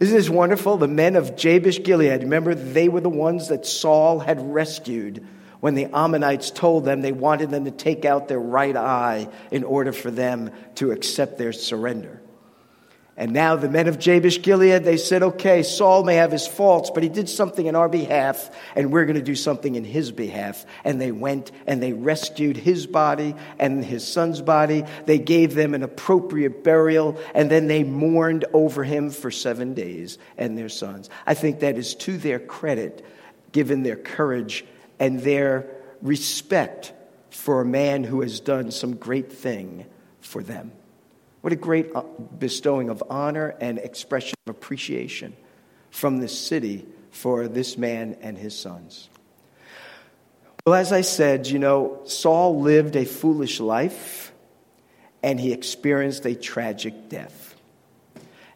Isn't 0.00 0.16
this 0.16 0.28
wonderful? 0.28 0.76
The 0.76 0.88
men 0.88 1.14
of 1.14 1.36
Jabesh 1.36 1.84
Gilead, 1.84 2.22
remember, 2.22 2.56
they 2.56 2.88
were 2.88 3.00
the 3.00 3.08
ones 3.08 3.48
that 3.48 3.64
Saul 3.64 4.18
had 4.18 4.52
rescued 4.52 5.24
when 5.64 5.74
the 5.74 5.88
Ammonites 5.96 6.50
told 6.50 6.84
them 6.84 7.00
they 7.00 7.10
wanted 7.10 7.48
them 7.48 7.64
to 7.64 7.70
take 7.70 8.04
out 8.04 8.28
their 8.28 8.38
right 8.38 8.76
eye 8.76 9.26
in 9.50 9.64
order 9.64 9.92
for 9.92 10.10
them 10.10 10.50
to 10.74 10.90
accept 10.90 11.38
their 11.38 11.54
surrender. 11.54 12.20
And 13.16 13.32
now 13.32 13.56
the 13.56 13.70
men 13.70 13.88
of 13.88 13.98
Jabesh 13.98 14.42
Gilead, 14.42 14.84
they 14.84 14.98
said, 14.98 15.22
okay, 15.22 15.62
Saul 15.62 16.04
may 16.04 16.16
have 16.16 16.32
his 16.32 16.46
faults, 16.46 16.90
but 16.90 17.02
he 17.02 17.08
did 17.08 17.30
something 17.30 17.64
in 17.64 17.76
our 17.76 17.88
behalf, 17.88 18.54
and 18.76 18.92
we're 18.92 19.06
going 19.06 19.16
to 19.16 19.22
do 19.22 19.34
something 19.34 19.74
in 19.74 19.84
his 19.84 20.12
behalf. 20.12 20.66
And 20.84 21.00
they 21.00 21.12
went 21.12 21.50
and 21.66 21.82
they 21.82 21.94
rescued 21.94 22.58
his 22.58 22.86
body 22.86 23.34
and 23.58 23.82
his 23.82 24.06
son's 24.06 24.42
body. 24.42 24.84
They 25.06 25.18
gave 25.18 25.54
them 25.54 25.72
an 25.72 25.82
appropriate 25.82 26.62
burial, 26.62 27.18
and 27.34 27.50
then 27.50 27.68
they 27.68 27.84
mourned 27.84 28.44
over 28.52 28.84
him 28.84 29.08
for 29.08 29.30
seven 29.30 29.72
days 29.72 30.18
and 30.36 30.58
their 30.58 30.68
sons. 30.68 31.08
I 31.24 31.32
think 31.32 31.60
that 31.60 31.78
is 31.78 31.94
to 31.94 32.18
their 32.18 32.38
credit, 32.38 33.02
given 33.50 33.82
their 33.82 33.96
courage 33.96 34.66
and 35.04 35.20
their 35.20 35.66
respect 36.00 36.94
for 37.28 37.60
a 37.60 37.64
man 37.64 38.04
who 38.04 38.22
has 38.22 38.40
done 38.40 38.70
some 38.70 38.96
great 38.96 39.30
thing 39.30 39.84
for 40.22 40.42
them. 40.42 40.72
What 41.42 41.52
a 41.52 41.56
great 41.56 41.90
uh, 41.94 42.04
bestowing 42.38 42.88
of 42.88 43.02
honor 43.10 43.54
and 43.60 43.78
expression 43.78 44.34
of 44.46 44.56
appreciation 44.56 45.36
from 45.90 46.20
the 46.20 46.28
city 46.28 46.86
for 47.10 47.48
this 47.48 47.76
man 47.76 48.16
and 48.22 48.38
his 48.38 48.58
sons. 48.58 49.10
Well, 50.66 50.74
as 50.74 50.90
I 50.90 51.02
said, 51.02 51.48
you 51.48 51.58
know, 51.58 52.00
Saul 52.06 52.62
lived 52.62 52.96
a 52.96 53.04
foolish 53.04 53.60
life 53.60 54.32
and 55.22 55.38
he 55.38 55.52
experienced 55.52 56.24
a 56.24 56.34
tragic 56.34 57.10
death. 57.10 57.54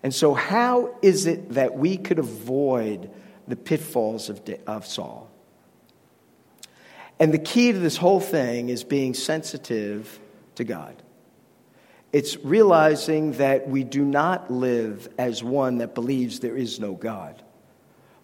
And 0.02 0.14
so, 0.14 0.32
how 0.32 0.96
is 1.02 1.26
it 1.26 1.50
that 1.50 1.76
we 1.76 1.98
could 1.98 2.18
avoid 2.18 3.10
the 3.46 3.56
pitfalls 3.56 4.30
of, 4.30 4.46
de- 4.46 4.64
of 4.66 4.86
Saul? 4.86 5.27
And 7.20 7.32
the 7.32 7.38
key 7.38 7.72
to 7.72 7.78
this 7.78 7.96
whole 7.96 8.20
thing 8.20 8.68
is 8.68 8.84
being 8.84 9.14
sensitive 9.14 10.20
to 10.54 10.64
God. 10.64 11.02
It's 12.12 12.36
realizing 12.38 13.32
that 13.32 13.68
we 13.68 13.84
do 13.84 14.04
not 14.04 14.50
live 14.50 15.08
as 15.18 15.42
one 15.42 15.78
that 15.78 15.94
believes 15.94 16.40
there 16.40 16.56
is 16.56 16.80
no 16.80 16.94
God, 16.94 17.42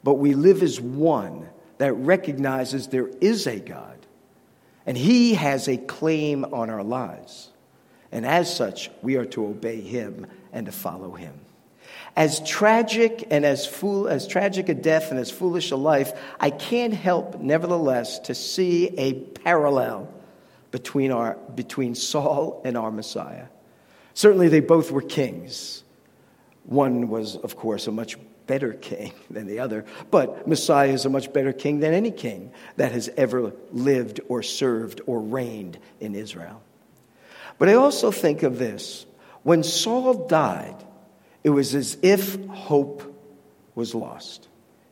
but 0.03 0.15
we 0.15 0.35
live 0.35 0.63
as 0.63 0.81
one 0.81 1.49
that 1.79 1.93
recognizes 1.93 2.89
there 2.89 3.09
is 3.21 3.47
a 3.47 3.59
God 3.59 3.95
and 4.87 4.97
He 4.97 5.35
has 5.35 5.69
a 5.69 5.77
claim 5.77 6.45
on 6.45 6.71
our 6.71 6.83
lives. 6.83 7.51
And 8.13 8.25
as 8.25 8.55
such, 8.55 8.91
we 9.03 9.17
are 9.17 9.25
to 9.27 9.47
obey 9.47 9.81
Him 9.81 10.27
and 10.53 10.67
to 10.67 10.73
follow 10.73 11.13
Him. 11.13 11.44
As 12.17 12.41
tragic 12.47 13.27
and 13.31 13.45
as 13.45 13.67
fool, 13.67 14.07
as 14.09 14.27
tragic 14.27 14.69
a 14.69 14.75
death 14.75 15.11
and 15.11 15.19
as 15.19 15.31
foolish 15.31 15.71
a 15.73 15.77
life, 15.77 16.13
I 16.39 16.51
can't 16.51 16.95
help, 16.95 17.41
nevertheless, 17.41 18.21
to 18.21 18.35
see 18.35 18.89
a 18.99 19.15
parallel 19.15 20.13
between, 20.71 21.11
our, 21.11 21.37
between 21.55 21.95
Saul 21.95 22.63
and 22.65 22.77
our 22.77 22.91
Messiah. 22.91 23.47
Certainly, 24.15 24.49
they 24.49 24.61
both 24.61 24.93
were 24.93 25.03
kings. 25.03 25.83
One 26.65 27.09
was, 27.09 27.37
of 27.37 27.57
course, 27.57 27.89
a 27.89 27.93
much 27.93 28.17
better 28.47 28.73
king 28.73 29.13
than 29.31 29.47
the 29.47 29.59
other, 29.59 29.85
but 30.11 30.47
Messiah 30.47 30.91
is 30.91 31.05
a 31.05 31.11
much 31.11 31.33
better 31.33 31.53
king 31.53 31.81
than 31.81 31.95
any 31.95 32.11
king 32.11 32.53
that 32.77 32.93
has 32.93 33.11
ever 33.17 33.53
lived 33.73 34.21
or 34.29 34.43
served 34.43 35.01
or 35.07 35.21
reigned 35.21 35.79
in 36.01 36.15
Israel. 36.15 36.63
But 37.59 37.69
I 37.69 37.75
also 37.75 38.11
think 38.11 38.43
of 38.43 38.59
this 38.59 39.07
when 39.43 39.63
Saul 39.63 40.27
died, 40.27 40.77
it 41.45 41.51
was 41.51 41.75
as 41.75 41.99
if 42.03 42.43
hope 42.47 43.03
was 43.75 43.95
lost. 43.95 44.49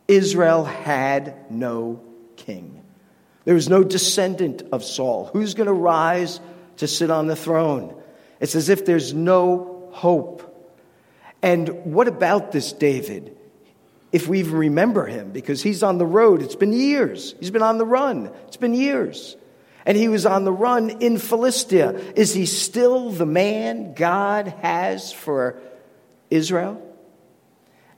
Israel 0.07 0.65
had 0.65 1.51
no 1.51 2.01
king. 2.37 2.83
There 3.45 3.55
was 3.55 3.69
no 3.69 3.83
descendant 3.83 4.63
of 4.71 4.85
Saul. 4.85 5.31
Who's 5.33 5.55
going 5.55 5.67
to 5.67 5.73
rise 5.73 6.41
to 6.77 6.87
sit 6.87 7.11
on 7.11 7.27
the 7.27 7.35
throne? 7.35 8.01
It's 8.39 8.55
as 8.55 8.69
if 8.69 8.85
there's 8.85 9.15
no 9.15 9.89
hope. 9.93 10.49
And 11.41 11.85
what 11.87 12.07
about 12.07 12.53
this 12.53 12.73
David? 12.73 13.37
If 14.13 14.29
we 14.29 14.41
even 14.41 14.55
remember 14.55 15.07
him, 15.07 15.31
because 15.31 15.63
he's 15.63 15.83
on 15.83 15.99
the 15.99 16.07
road, 16.07 16.43
it's 16.43 16.55
been 16.55 16.73
years. 16.73 17.35
He's 17.41 17.51
been 17.51 17.63
on 17.63 17.79
the 17.79 17.87
run, 17.87 18.31
it's 18.47 18.59
been 18.59 18.75
years. 18.75 19.37
And 19.85 19.97
he 19.97 20.09
was 20.09 20.27
on 20.27 20.45
the 20.45 20.53
run 20.53 20.91
in 21.03 21.19
Philistia. 21.19 21.95
Is 22.15 22.33
he 22.35 22.47
still 22.47 23.11
the 23.11 23.27
man 23.27 23.95
God 23.95 24.47
has 24.61 25.13
for 25.13 25.61
Israel? 26.33 26.81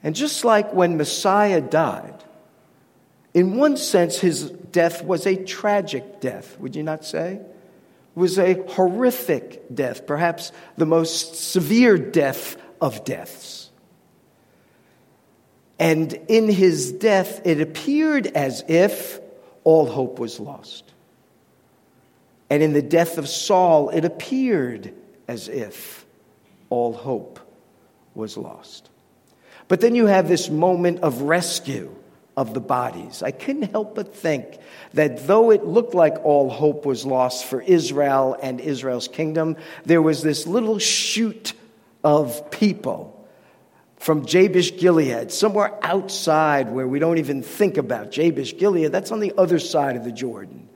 And 0.03 0.15
just 0.15 0.45
like 0.45 0.73
when 0.75 0.97
Messiah 0.97 1.61
died, 1.61 2.23
in 3.33 3.57
one 3.57 3.77
sense, 3.77 4.19
his 4.19 4.51
death 4.51 5.03
was 5.03 5.27
a 5.27 5.37
tragic 5.37 6.21
death, 6.21 6.59
would 6.61 6.77
you 6.77 6.83
not 6.83 7.05
say? 7.05 7.41
was 8.15 8.39
a 8.39 8.55
horrific 8.69 9.75
death, 9.75 10.07
perhaps 10.07 10.53
the 10.77 10.87
most 10.87 11.35
severe 11.35 11.99
death 11.99 12.57
of 12.81 13.05
deaths. 13.05 13.71
And 15.79 16.13
in 16.29 16.49
his 16.49 16.93
death, 16.93 17.45
it 17.45 17.61
appeared 17.61 18.29
as 18.29 18.65
if 18.69 19.19
all 19.65 19.87
hope 19.87 20.19
was 20.19 20.39
lost. 20.39 20.85
And 22.49 22.63
in 22.63 22.73
the 22.73 22.83
death 22.83 23.19
of 23.19 23.29
Saul, 23.29 23.89
it 23.89 24.05
appeared 24.05 24.95
as 25.27 25.49
if 25.49 26.07
all 26.71 26.93
hope 26.93 27.41
was 28.15 28.37
lost. 28.37 28.91
But 29.69 29.81
then 29.81 29.95
you 29.95 30.07
have 30.07 30.29
this 30.29 30.51
moment 30.51 31.01
of 31.01 31.23
rescue 31.23 31.95
of 32.37 32.53
the 32.53 32.61
bodies. 32.61 33.23
I 33.23 33.31
couldn't 33.31 33.71
help 33.71 33.95
but 33.95 34.15
think 34.15 34.59
that 34.93 35.27
though 35.27 35.51
it 35.51 35.65
looked 35.65 35.95
like 35.95 36.25
all 36.25 36.51
hope 36.51 36.85
was 36.85 37.07
lost 37.07 37.47
for 37.47 37.61
Israel 37.61 38.37
and 38.41 38.61
Israel's 38.61 39.09
kingdom, 39.09 39.57
there 39.85 40.03
was 40.03 40.23
this 40.23 40.47
little 40.47 40.79
shoot 40.79 41.53
of 42.03 42.51
people 42.51 43.11
from 43.97 44.27
Jabesh 44.27 44.77
Gilead, 44.77 45.33
somewhere 45.33 45.73
outside 45.83 46.71
where 46.71 46.87
we 46.87 46.99
don't 46.99 47.19
even 47.19 47.43
think 47.43 47.79
about 47.79 48.11
Jabesh 48.11 48.59
Gilead. 48.59 48.93
That's 48.93 49.13
on 49.13 49.21
the 49.21 49.33
other 49.39 49.59
side 49.59 49.97
of 49.97 50.05
the 50.05 50.13
Jordan. 50.13 50.69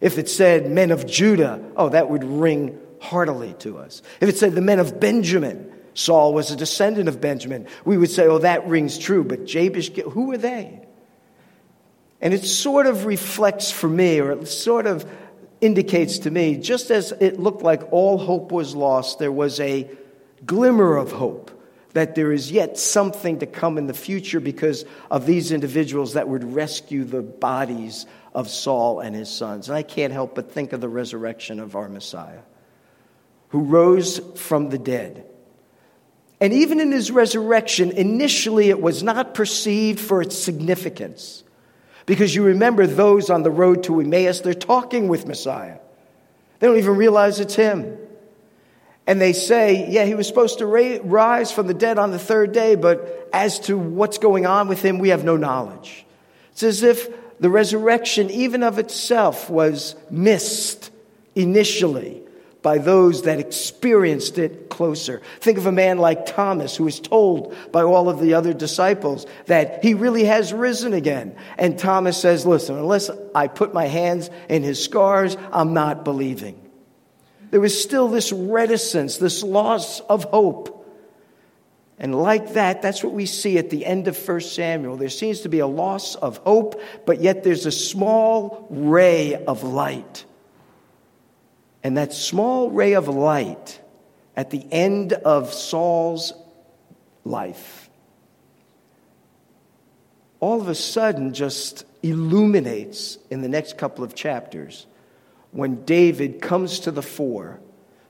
If 0.00 0.16
it 0.16 0.30
said 0.30 0.70
men 0.70 0.90
of 0.90 1.06
Judah, 1.06 1.62
oh, 1.76 1.90
that 1.90 2.08
would 2.08 2.24
ring 2.24 2.78
heartily 3.00 3.54
to 3.58 3.76
us. 3.78 4.00
If 4.20 4.30
it 4.30 4.38
said 4.38 4.54
the 4.54 4.62
men 4.62 4.78
of 4.78 4.98
Benjamin, 4.98 5.70
Saul 6.00 6.32
was 6.32 6.50
a 6.50 6.56
descendant 6.56 7.08
of 7.08 7.20
Benjamin, 7.20 7.66
we 7.84 7.98
would 7.98 8.10
say, 8.10 8.26
oh, 8.26 8.38
that 8.38 8.66
rings 8.66 8.98
true. 8.98 9.22
But 9.22 9.44
Jabesh, 9.44 9.90
who 9.96 10.26
were 10.26 10.38
they? 10.38 10.80
And 12.22 12.32
it 12.32 12.44
sort 12.44 12.86
of 12.86 13.04
reflects 13.04 13.70
for 13.70 13.88
me, 13.88 14.18
or 14.20 14.32
it 14.32 14.48
sort 14.48 14.86
of 14.86 15.10
indicates 15.60 16.20
to 16.20 16.30
me, 16.30 16.56
just 16.56 16.90
as 16.90 17.12
it 17.12 17.38
looked 17.38 17.62
like 17.62 17.92
all 17.92 18.16
hope 18.16 18.50
was 18.50 18.74
lost, 18.74 19.18
there 19.18 19.32
was 19.32 19.60
a 19.60 19.90
glimmer 20.44 20.96
of 20.96 21.12
hope 21.12 21.50
that 21.92 22.14
there 22.14 22.32
is 22.32 22.50
yet 22.50 22.78
something 22.78 23.40
to 23.40 23.46
come 23.46 23.76
in 23.76 23.86
the 23.86 23.94
future 23.94 24.40
because 24.40 24.84
of 25.10 25.26
these 25.26 25.52
individuals 25.52 26.14
that 26.14 26.28
would 26.28 26.44
rescue 26.54 27.04
the 27.04 27.20
bodies 27.20 28.06
of 28.32 28.48
Saul 28.48 29.00
and 29.00 29.14
his 29.14 29.28
sons. 29.28 29.68
And 29.68 29.76
I 29.76 29.82
can't 29.82 30.12
help 30.12 30.34
but 30.34 30.52
think 30.52 30.72
of 30.72 30.80
the 30.80 30.88
resurrection 30.88 31.60
of 31.60 31.76
our 31.76 31.88
Messiah, 31.88 32.40
who 33.48 33.64
rose 33.64 34.18
from 34.36 34.70
the 34.70 34.78
dead. 34.78 35.26
And 36.40 36.52
even 36.54 36.80
in 36.80 36.90
his 36.90 37.10
resurrection, 37.10 37.92
initially 37.92 38.70
it 38.70 38.80
was 38.80 39.02
not 39.02 39.34
perceived 39.34 40.00
for 40.00 40.22
its 40.22 40.36
significance. 40.36 41.44
Because 42.06 42.34
you 42.34 42.44
remember 42.44 42.86
those 42.86 43.28
on 43.28 43.42
the 43.42 43.50
road 43.50 43.84
to 43.84 44.00
Emmaus, 44.00 44.40
they're 44.40 44.54
talking 44.54 45.08
with 45.08 45.26
Messiah. 45.26 45.78
They 46.58 46.66
don't 46.66 46.78
even 46.78 46.96
realize 46.96 47.40
it's 47.40 47.54
him. 47.54 47.98
And 49.06 49.20
they 49.20 49.32
say, 49.32 49.90
yeah, 49.90 50.04
he 50.04 50.14
was 50.14 50.26
supposed 50.26 50.58
to 50.58 50.66
rise 50.66 51.52
from 51.52 51.66
the 51.66 51.74
dead 51.74 51.98
on 51.98 52.10
the 52.10 52.18
third 52.18 52.52
day, 52.52 52.74
but 52.74 53.28
as 53.32 53.60
to 53.60 53.76
what's 53.76 54.18
going 54.18 54.46
on 54.46 54.68
with 54.68 54.82
him, 54.82 54.98
we 54.98 55.10
have 55.10 55.24
no 55.24 55.36
knowledge. 55.36 56.06
It's 56.52 56.62
as 56.62 56.82
if 56.82 57.08
the 57.38 57.50
resurrection, 57.50 58.30
even 58.30 58.62
of 58.62 58.78
itself, 58.78 59.50
was 59.50 59.94
missed 60.10 60.90
initially 61.34 62.22
by 62.62 62.78
those 62.78 63.22
that 63.22 63.38
experienced 63.38 64.38
it 64.38 64.68
closer. 64.68 65.22
Think 65.40 65.58
of 65.58 65.66
a 65.66 65.72
man 65.72 65.98
like 65.98 66.26
Thomas, 66.26 66.76
who 66.76 66.84
was 66.84 67.00
told 67.00 67.56
by 67.72 67.82
all 67.82 68.08
of 68.08 68.20
the 68.20 68.34
other 68.34 68.52
disciples 68.52 69.26
that 69.46 69.82
he 69.82 69.94
really 69.94 70.24
has 70.24 70.52
risen 70.52 70.92
again. 70.92 71.36
And 71.58 71.78
Thomas 71.78 72.20
says, 72.20 72.44
Listen, 72.44 72.76
unless 72.76 73.10
I 73.34 73.48
put 73.48 73.72
my 73.72 73.86
hands 73.86 74.30
in 74.48 74.62
his 74.62 74.82
scars, 74.82 75.36
I'm 75.52 75.72
not 75.74 76.04
believing 76.04 76.60
there 77.50 77.60
was 77.60 77.80
still 77.80 78.08
this 78.08 78.32
reticence, 78.32 79.16
this 79.16 79.42
loss 79.42 80.00
of 80.00 80.24
hope. 80.24 80.76
And 81.98 82.14
like 82.14 82.54
that, 82.54 82.80
that's 82.80 83.04
what 83.04 83.12
we 83.12 83.26
see 83.26 83.58
at 83.58 83.70
the 83.70 83.84
end 83.84 84.08
of 84.08 84.16
1 84.16 84.40
Samuel. 84.40 84.96
There 84.96 85.10
seems 85.10 85.40
to 85.40 85.48
be 85.48 85.58
a 85.58 85.66
loss 85.66 86.14
of 86.14 86.38
hope, 86.38 86.80
but 87.04 87.20
yet 87.20 87.44
there's 87.44 87.66
a 87.66 87.72
small 87.72 88.66
ray 88.70 89.34
of 89.34 89.64
light. 89.64 90.24
And 91.82 91.96
that 91.96 92.12
small 92.12 92.70
ray 92.70 92.92
of 92.92 93.08
light 93.08 93.80
at 94.36 94.50
the 94.50 94.66
end 94.70 95.12
of 95.12 95.52
Saul's 95.52 96.32
life 97.24 97.90
all 100.40 100.60
of 100.60 100.68
a 100.68 100.74
sudden 100.74 101.34
just 101.34 101.84
illuminates 102.02 103.18
in 103.28 103.42
the 103.42 103.48
next 103.48 103.76
couple 103.76 104.02
of 104.02 104.14
chapters 104.14 104.86
when 105.52 105.84
David 105.84 106.40
comes 106.40 106.80
to 106.80 106.90
the 106.90 107.02
fore, 107.02 107.60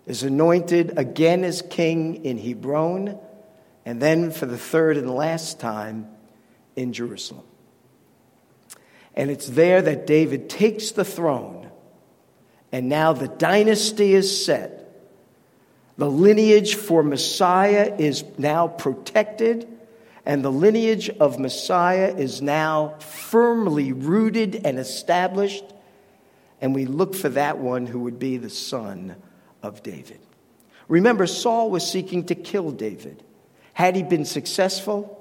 is 0.06 0.22
anointed 0.22 0.98
again 0.98 1.42
as 1.42 1.62
king 1.62 2.24
in 2.24 2.38
Hebron, 2.38 3.18
and 3.84 4.00
then 4.00 4.30
for 4.30 4.46
the 4.46 4.58
third 4.58 4.96
and 4.96 5.10
last 5.10 5.58
time 5.58 6.08
in 6.76 6.92
Jerusalem. 6.92 7.44
And 9.14 9.30
it's 9.30 9.48
there 9.48 9.82
that 9.82 10.06
David 10.06 10.48
takes 10.48 10.92
the 10.92 11.04
throne, 11.04 11.69
and 12.72 12.88
now 12.88 13.12
the 13.12 13.28
dynasty 13.28 14.14
is 14.14 14.44
set. 14.44 14.76
The 15.96 16.10
lineage 16.10 16.76
for 16.76 17.02
Messiah 17.02 17.94
is 17.98 18.24
now 18.38 18.68
protected, 18.68 19.68
and 20.24 20.44
the 20.44 20.52
lineage 20.52 21.10
of 21.10 21.38
Messiah 21.38 22.14
is 22.16 22.40
now 22.40 22.96
firmly 23.00 23.92
rooted 23.92 24.62
and 24.64 24.78
established 24.78 25.64
and 26.60 26.74
we 26.74 26.84
look 26.84 27.14
for 27.14 27.30
that 27.30 27.58
one 27.58 27.86
who 27.86 28.00
would 28.00 28.18
be 28.18 28.36
the 28.36 28.50
son 28.50 29.16
of 29.62 29.82
David. 29.82 30.20
Remember, 30.88 31.26
Saul 31.26 31.70
was 31.70 31.88
seeking 31.88 32.26
to 32.26 32.34
kill 32.34 32.70
David. 32.70 33.22
Had 33.72 33.96
he 33.96 34.02
been 34.02 34.24
successful, 34.24 35.19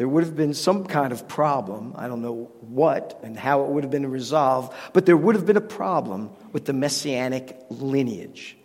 there 0.00 0.08
would 0.08 0.24
have 0.24 0.34
been 0.34 0.54
some 0.54 0.86
kind 0.86 1.12
of 1.12 1.28
problem. 1.28 1.92
I 1.94 2.08
don't 2.08 2.22
know 2.22 2.50
what 2.62 3.20
and 3.22 3.38
how 3.38 3.64
it 3.64 3.68
would 3.68 3.84
have 3.84 3.90
been 3.90 4.10
resolved, 4.10 4.72
but 4.94 5.04
there 5.04 5.14
would 5.14 5.34
have 5.34 5.44
been 5.44 5.58
a 5.58 5.60
problem 5.60 6.30
with 6.52 6.64
the 6.64 6.72
messianic 6.72 7.66
lineage. 7.68 8.56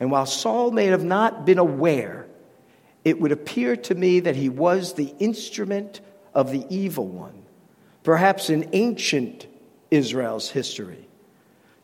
And 0.00 0.10
while 0.10 0.26
Saul 0.26 0.72
may 0.72 0.86
have 0.86 1.04
not 1.04 1.46
been 1.46 1.58
aware, 1.58 2.26
it 3.04 3.20
would 3.20 3.30
appear 3.30 3.76
to 3.76 3.94
me 3.94 4.18
that 4.18 4.34
he 4.34 4.48
was 4.48 4.94
the 4.94 5.14
instrument 5.20 6.00
of 6.34 6.50
the 6.50 6.66
evil 6.68 7.06
one, 7.06 7.44
perhaps 8.02 8.50
in 8.50 8.68
ancient 8.72 9.46
Israel's 9.92 10.50
history 10.50 11.06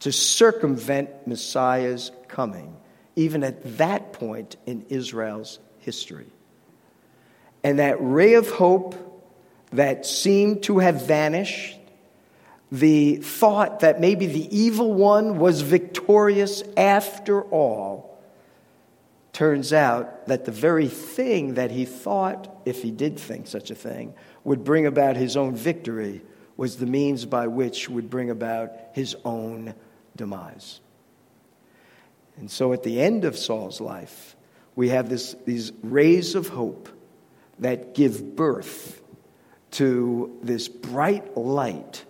to 0.01 0.11
circumvent 0.11 1.29
Messiah's 1.29 2.11
coming, 2.27 2.77
even 3.15 3.45
at 3.45 3.79
that 3.79 4.13
point 4.13 4.57
in 4.67 4.87
Israel's 4.89 5.61
history. 5.79 6.33
And 7.65 7.79
that 7.79 7.97
ray 8.01 8.35
of 8.35 8.51
hope 8.51 8.97
that 9.73 10.05
seemed 10.05 10.65
to 10.65 10.79
have 10.81 11.07
vanished, 11.07 11.79
the 12.71 13.17
thought 13.17 13.81
that 13.81 14.01
maybe 14.01 14.27
the 14.27 14.57
evil 14.57 14.93
one 14.95 15.39
was 15.39 15.61
victorious 15.61 16.63
after 16.77 17.43
all, 17.43 18.19
turns 19.33 19.73
out 19.73 20.27
that 20.27 20.45
the 20.45 20.53
very 20.53 20.89
thing 20.89 21.55
that 21.55 21.71
he 21.71 21.85
thought, 21.85 22.55
if 22.65 22.83
he 22.83 22.91
did 22.91 23.19
think 23.19 23.47
such 23.47 23.71
a 23.71 23.75
thing, 23.75 24.15
would 24.45 24.65
bring 24.65 24.87
about 24.87 25.17
his 25.17 25.37
own 25.37 25.55
victory 25.55 26.23
was 26.57 26.77
the 26.77 26.87
means 26.87 27.25
by 27.25 27.47
which 27.47 27.89
would 27.89 28.11
bring 28.11 28.31
about 28.31 28.73
his 28.93 29.17
own 29.25 29.75
demise. 30.17 30.81
And 32.37 32.51
so 32.51 32.73
at 32.73 32.83
the 32.83 33.01
end 33.01 33.25
of 33.25 33.39
Saul's 33.39 33.81
life, 33.81 34.37
we 34.75 34.91
have 34.91 35.09
this, 35.09 35.35
these 35.47 35.73
rays 35.83 36.35
of 36.35 36.49
hope 36.49 36.89
that 37.63 37.95
give 37.95 38.37
birth 38.37 39.01
to 39.73 40.39
this 40.43 40.69
bright 40.69 41.37
light 41.37 42.05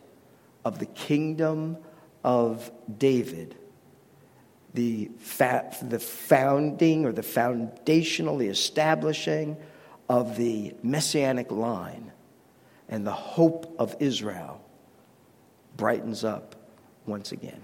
of 0.64 0.78
the 0.78 0.86
kingdom 0.86 1.76
of 2.24 2.70
David, 2.98 3.56
the, 4.74 5.10
fa- 5.18 5.74
the 5.82 5.98
founding 5.98 7.04
or 7.04 7.12
the 7.12 7.22
foundationally 7.22 8.48
establishing 8.48 9.56
of 10.08 10.36
the 10.36 10.74
messianic 10.82 11.50
line, 11.50 12.12
and 12.88 13.06
the 13.06 13.12
hope 13.12 13.74
of 13.78 13.96
Israel 14.00 14.60
brightens 15.76 16.24
up 16.24 16.56
once 17.06 17.32
again. 17.32 17.62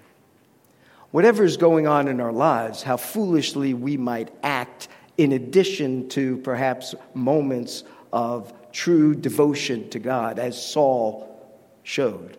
Whatever 1.10 1.44
is 1.44 1.56
going 1.56 1.86
on 1.86 2.08
in 2.08 2.20
our 2.20 2.32
lives, 2.32 2.82
how 2.82 2.98
foolishly 2.98 3.72
we 3.72 3.96
might 3.96 4.30
act 4.42 4.88
in 5.18 5.32
addition 5.32 6.08
to 6.10 6.38
perhaps 6.38 6.94
moments 7.12 7.84
of 8.12 8.52
true 8.72 9.14
devotion 9.14 9.90
to 9.90 9.98
God, 9.98 10.38
as 10.38 10.64
Saul 10.64 11.28
showed. 11.82 12.38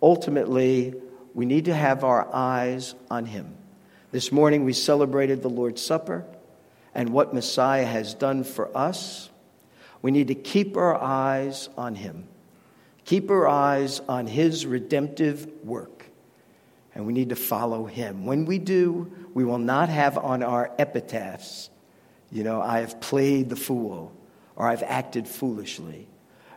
Ultimately, 0.00 0.94
we 1.34 1.46
need 1.46 1.64
to 1.64 1.74
have 1.74 2.04
our 2.04 2.28
eyes 2.32 2.94
on 3.10 3.26
Him. 3.26 3.56
This 4.12 4.30
morning 4.30 4.64
we 4.64 4.72
celebrated 4.72 5.42
the 5.42 5.50
Lord's 5.50 5.82
Supper 5.82 6.24
and 6.94 7.08
what 7.08 7.34
Messiah 7.34 7.86
has 7.86 8.14
done 8.14 8.44
for 8.44 8.76
us. 8.76 9.28
We 10.02 10.12
need 10.12 10.28
to 10.28 10.34
keep 10.36 10.76
our 10.76 10.94
eyes 10.94 11.68
on 11.76 11.96
Him, 11.96 12.28
keep 13.04 13.30
our 13.30 13.48
eyes 13.48 13.98
on 14.00 14.28
His 14.28 14.66
redemptive 14.66 15.48
work 15.64 15.94
and 16.94 17.06
we 17.06 17.12
need 17.12 17.30
to 17.30 17.36
follow 17.36 17.86
him. 17.86 18.24
When 18.24 18.44
we 18.44 18.58
do, 18.58 19.10
we 19.34 19.44
will 19.44 19.58
not 19.58 19.88
have 19.88 20.16
on 20.16 20.42
our 20.42 20.70
epitaphs, 20.78 21.68
you 22.34 22.42
know, 22.42 22.60
I 22.60 22.80
have 22.80 23.00
played 23.00 23.48
the 23.48 23.56
fool 23.56 24.12
or 24.56 24.68
I've 24.68 24.82
acted 24.82 25.28
foolishly. 25.28 26.08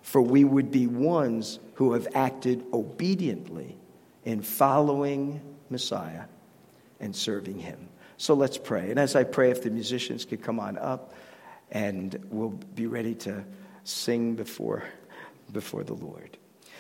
For 0.01 0.19
we 0.19 0.43
would 0.43 0.71
be 0.71 0.87
ones 0.87 1.59
who 1.75 1.93
have 1.93 2.07
acted 2.15 2.65
obediently 2.73 3.77
in 4.25 4.41
following 4.41 5.39
Messiah 5.69 6.23
and 6.99 7.15
serving 7.15 7.59
him. 7.59 7.89
So 8.17 8.33
let's 8.33 8.57
pray. 8.57 8.89
And 8.89 8.97
as 8.97 9.15
I 9.15 9.23
pray, 9.23 9.51
if 9.51 9.61
the 9.61 9.69
musicians 9.69 10.25
could 10.25 10.41
come 10.41 10.59
on 10.59 10.79
up 10.79 11.13
and 11.69 12.17
we'll 12.31 12.57
be 12.73 12.87
ready 12.87 13.13
to 13.13 13.43
sing 13.83 14.33
before, 14.33 14.83
before 15.53 15.83
the 15.83 15.93
Lord. 15.93 16.39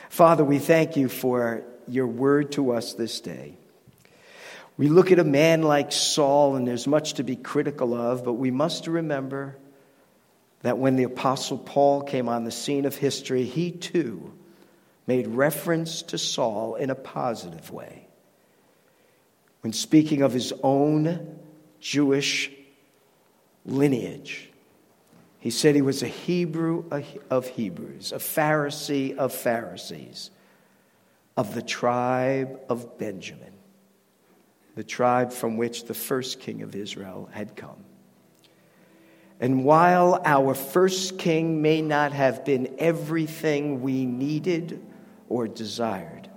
Father, 0.09 0.43
we 0.43 0.57
thank 0.57 0.97
you 0.97 1.07
for 1.07 1.61
your 1.87 2.07
word 2.07 2.51
to 2.53 2.71
us 2.71 2.95
this 2.95 3.21
day. 3.21 3.57
We 4.77 4.87
look 4.89 5.11
at 5.11 5.19
a 5.19 5.23
man 5.23 5.63
like 5.63 5.91
Saul, 5.91 6.55
and 6.55 6.67
there's 6.67 6.87
much 6.87 7.15
to 7.15 7.23
be 7.23 7.35
critical 7.35 7.95
of, 7.95 8.23
but 8.23 8.33
we 8.33 8.51
must 8.51 8.87
remember 8.87 9.57
that 10.61 10.77
when 10.77 10.95
the 10.95 11.03
Apostle 11.03 11.57
Paul 11.57 12.03
came 12.03 12.29
on 12.29 12.43
the 12.43 12.51
scene 12.51 12.85
of 12.85 12.95
history, 12.95 13.43
he 13.43 13.71
too 13.71 14.33
made 15.07 15.27
reference 15.27 16.01
to 16.03 16.17
Saul 16.17 16.75
in 16.75 16.89
a 16.89 16.95
positive 16.95 17.71
way. 17.71 18.07
When 19.61 19.73
speaking 19.73 20.21
of 20.21 20.33
his 20.33 20.53
own 20.61 21.39
Jewish 21.79 22.51
lineage, 23.65 24.49
he 25.39 25.49
said 25.49 25.75
he 25.75 25.81
was 25.81 26.03
a 26.03 26.07
Hebrew 26.07 26.83
of 27.29 27.47
Hebrews, 27.47 28.11
a 28.11 28.17
Pharisee 28.17 29.15
of 29.15 29.33
Pharisees, 29.33 30.29
of 31.35 31.55
the 31.55 31.61
tribe 31.61 32.59
of 32.69 32.97
Benjamin, 32.97 33.46
the 34.77 34.83
tribe 34.83 35.33
from 35.33 35.57
which 35.57 35.85
the 35.85 35.93
first 35.95 36.39
king 36.39 36.61
of 36.61 36.75
Israel 36.75 37.27
had 37.31 37.55
come. 37.55 37.83
And 39.39 39.65
while 39.65 40.21
our 40.23 40.53
first 40.53 41.17
king 41.17 41.63
may 41.63 41.81
not 41.81 42.11
have 42.11 42.45
been 42.45 42.75
everything 42.77 43.81
we 43.81 44.05
needed 44.05 44.85
or 45.29 45.47
desired, 45.47 46.29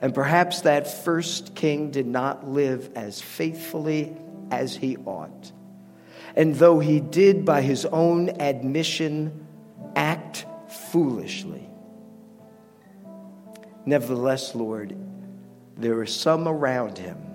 and 0.00 0.14
perhaps 0.14 0.60
that 0.60 0.86
first 0.86 1.56
king 1.56 1.90
did 1.90 2.06
not 2.06 2.46
live 2.46 2.90
as 2.94 3.20
faithfully 3.20 4.16
as 4.52 4.76
he 4.76 4.96
ought, 4.98 5.50
and 6.36 6.54
though 6.54 6.78
he 6.78 7.00
did, 7.00 7.44
by 7.44 7.60
his 7.60 7.86
own 7.86 8.40
admission, 8.40 9.48
act 9.96 10.46
foolishly, 10.68 11.68
nevertheless, 13.84 14.54
Lord, 14.54 14.96
there 15.76 15.98
are 15.98 16.06
some 16.06 16.46
around 16.46 16.98
him 16.98 17.33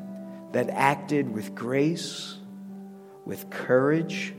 that 0.51 0.69
acted 0.69 1.31
with 1.31 1.55
grace, 1.55 2.37
with 3.25 3.49
courage, 3.49 4.33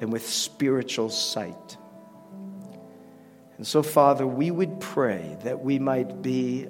and 0.00 0.12
with 0.12 0.26
spiritual 0.26 1.08
sight. 1.08 1.76
And 3.56 3.66
so, 3.66 3.82
Father, 3.82 4.26
we 4.26 4.50
would 4.50 4.80
pray 4.80 5.36
that 5.44 5.62
we 5.62 5.78
might 5.78 6.20
be 6.22 6.68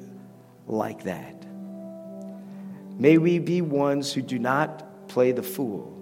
like 0.66 1.04
that. 1.04 1.44
May 2.98 3.18
we 3.18 3.38
be 3.38 3.60
ones 3.60 4.12
who 4.12 4.22
do 4.22 4.38
not 4.38 5.08
play 5.08 5.32
the 5.32 5.42
fool, 5.42 5.92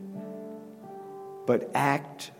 but 1.47 1.71
act 1.75 2.31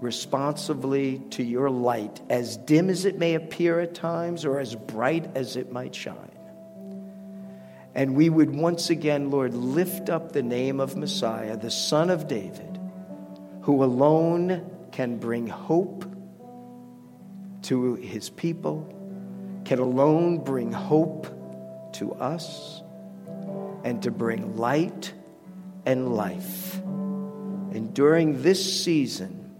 responsively 0.00 1.22
to 1.30 1.42
your 1.42 1.70
light, 1.70 2.20
as 2.28 2.56
dim 2.56 2.90
as 2.90 3.04
it 3.04 3.18
may 3.18 3.34
appear 3.34 3.80
at 3.80 3.94
times 3.94 4.44
or 4.44 4.58
as 4.58 4.74
bright 4.74 5.30
as 5.36 5.56
it 5.56 5.72
might 5.72 5.94
shine. 5.94 6.33
And 7.94 8.16
we 8.16 8.28
would 8.28 8.54
once 8.54 8.90
again, 8.90 9.30
Lord, 9.30 9.54
lift 9.54 10.10
up 10.10 10.32
the 10.32 10.42
name 10.42 10.80
of 10.80 10.96
Messiah, 10.96 11.56
the 11.56 11.70
Son 11.70 12.10
of 12.10 12.26
David 12.26 12.74
who 13.64 13.82
alone 13.82 14.70
can 14.92 15.16
bring 15.16 15.46
hope 15.46 16.04
to 17.62 17.94
his 17.94 18.28
people, 18.28 18.86
can 19.64 19.78
alone 19.78 20.44
bring 20.44 20.70
hope 20.70 21.26
to 21.94 22.12
us, 22.12 22.82
and 23.84 24.02
to 24.02 24.10
bring 24.10 24.58
light 24.58 25.14
and 25.86 26.14
life. 26.14 26.76
And 26.76 27.94
during 27.94 28.42
this 28.42 28.84
season 28.84 29.56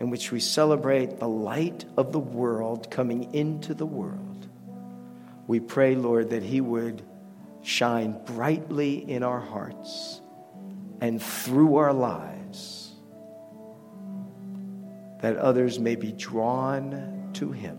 in 0.00 0.08
which 0.08 0.32
we 0.32 0.40
celebrate 0.40 1.18
the 1.18 1.28
light 1.28 1.84
of 1.98 2.10
the 2.10 2.18
world 2.18 2.90
coming 2.90 3.34
into 3.34 3.74
the 3.74 3.86
world, 3.86 4.48
we 5.46 5.60
pray, 5.60 5.94
Lord, 5.94 6.30
that 6.30 6.42
He 6.42 6.62
would 6.62 7.02
shine 7.62 8.20
brightly 8.24 9.10
in 9.10 9.22
our 9.22 9.40
hearts 9.40 10.20
and 11.00 11.22
through 11.22 11.76
our 11.76 11.92
lives 11.92 12.92
that 15.20 15.36
others 15.36 15.78
may 15.78 15.96
be 15.96 16.12
drawn 16.12 17.30
to 17.34 17.52
him 17.52 17.78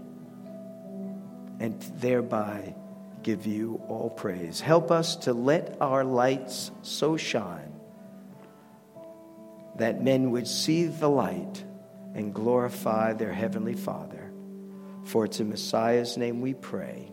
and 1.59 1.81
thereby 1.97 2.75
give 3.21 3.45
you 3.45 3.81
all 3.87 4.09
praise. 4.09 4.59
Help 4.59 4.91
us 4.91 5.15
to 5.15 5.33
let 5.33 5.77
our 5.79 6.03
lights 6.03 6.71
so 6.81 7.15
shine 7.15 7.71
that 9.77 10.03
men 10.03 10.31
would 10.31 10.47
see 10.47 10.85
the 10.85 11.09
light 11.09 11.63
and 12.13 12.33
glorify 12.33 13.13
their 13.13 13.31
heavenly 13.31 13.73
Father. 13.73 14.31
For 15.05 15.25
it's 15.25 15.39
in 15.39 15.49
Messiah's 15.49 16.17
name 16.17 16.41
we 16.41 16.53
pray. 16.53 17.12